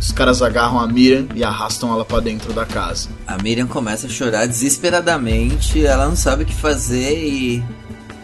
Os 0.01 0.11
caras 0.11 0.41
agarram 0.41 0.79
a 0.79 0.87
Miriam 0.87 1.27
e 1.35 1.43
arrastam 1.43 1.93
ela 1.93 2.03
pra 2.03 2.19
dentro 2.19 2.51
da 2.51 2.65
casa. 2.65 3.07
A 3.27 3.37
Miriam 3.37 3.67
começa 3.67 4.07
a 4.07 4.09
chorar 4.09 4.47
desesperadamente, 4.47 5.85
ela 5.85 6.07
não 6.07 6.15
sabe 6.15 6.41
o 6.41 6.45
que 6.45 6.55
fazer 6.55 7.23
e. 7.23 7.63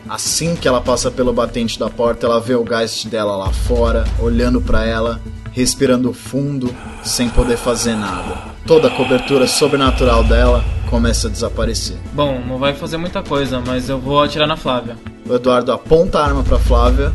Assim 0.09 0.55
que 0.55 0.67
ela 0.67 0.81
passa 0.81 1.11
pelo 1.11 1.31
batente 1.31 1.77
da 1.77 1.87
porta, 1.87 2.25
ela 2.25 2.39
vê 2.39 2.55
o 2.55 2.65
geist 2.65 3.07
dela 3.07 3.35
lá 3.35 3.51
fora, 3.51 4.05
olhando 4.19 4.59
pra 4.59 4.85
ela, 4.85 5.21
respirando 5.51 6.11
fundo, 6.13 6.73
sem 7.03 7.29
poder 7.29 7.57
fazer 7.57 7.93
nada. 7.95 8.37
Toda 8.65 8.87
a 8.87 8.91
cobertura 8.91 9.45
sobrenatural 9.45 10.23
dela 10.23 10.65
começa 10.89 11.27
a 11.27 11.29
desaparecer. 11.29 11.97
Bom, 12.13 12.41
não 12.47 12.57
vai 12.57 12.73
fazer 12.73 12.97
muita 12.97 13.21
coisa, 13.21 13.61
mas 13.63 13.87
eu 13.87 13.99
vou 13.99 14.23
atirar 14.23 14.47
na 14.47 14.57
Flávia. 14.57 14.97
O 15.29 15.35
Eduardo 15.35 15.71
aponta 15.71 16.19
a 16.19 16.25
arma 16.25 16.41
pra 16.41 16.57
Flávia 16.57 17.13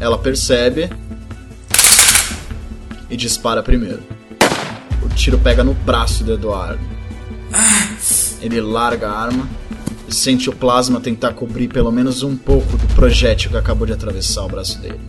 Ela 0.00 0.16
percebe 0.16 0.88
e 3.12 3.16
dispara 3.16 3.62
primeiro. 3.62 4.02
O 5.02 5.08
tiro 5.10 5.38
pega 5.38 5.62
no 5.62 5.74
braço 5.74 6.24
do 6.24 6.32
Eduardo. 6.32 6.80
Ele 8.40 8.58
larga 8.58 9.10
a 9.10 9.20
arma 9.20 9.46
e 10.08 10.14
sente 10.14 10.48
o 10.48 10.56
plasma 10.56 10.98
tentar 10.98 11.34
cobrir 11.34 11.68
pelo 11.68 11.92
menos 11.92 12.22
um 12.22 12.34
pouco 12.34 12.74
do 12.74 12.94
projétil 12.94 13.50
que 13.50 13.56
acabou 13.58 13.86
de 13.86 13.92
atravessar 13.92 14.44
o 14.44 14.48
braço 14.48 14.80
dele. 14.80 15.00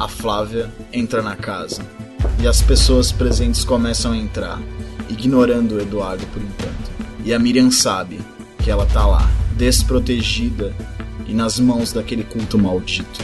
A 0.00 0.08
Flávia 0.08 0.68
entra 0.92 1.22
na 1.22 1.36
casa 1.36 1.80
e 2.40 2.48
as 2.48 2.60
pessoas 2.60 3.12
presentes 3.12 3.64
começam 3.64 4.10
a 4.10 4.16
entrar, 4.16 4.60
ignorando 5.08 5.76
o 5.76 5.80
Eduardo 5.80 6.26
por 6.26 6.42
enquanto. 6.42 6.90
E 7.24 7.32
a 7.32 7.38
Miriam 7.38 7.70
sabe 7.70 8.18
que 8.58 8.68
ela 8.68 8.84
tá 8.84 9.06
lá, 9.06 9.30
desprotegida 9.56 10.74
e 11.24 11.32
nas 11.32 11.60
mãos 11.60 11.92
daquele 11.92 12.24
culto 12.24 12.58
maldito. 12.58 13.20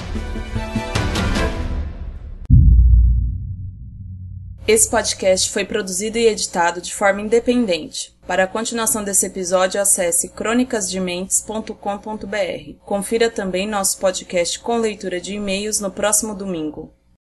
Esse 4.69 4.89
podcast 4.91 5.51
foi 5.51 5.65
produzido 5.65 6.19
e 6.19 6.27
editado 6.27 6.83
de 6.83 6.95
forma 6.95 7.23
independente. 7.23 8.15
Para 8.27 8.45
a 8.45 8.47
continuação 8.47 9.03
desse 9.03 9.25
episódio, 9.25 9.81
acesse 9.81 10.29
crônicasdementes.com.br. 10.29 12.75
Confira 12.85 13.31
também 13.31 13.67
nosso 13.67 13.97
podcast 13.97 14.61
com 14.61 14.77
leitura 14.77 15.23
de 15.23 15.33
e-mails 15.33 15.81
no 15.81 15.91
próximo 15.91 16.35
domingo. 16.35 16.93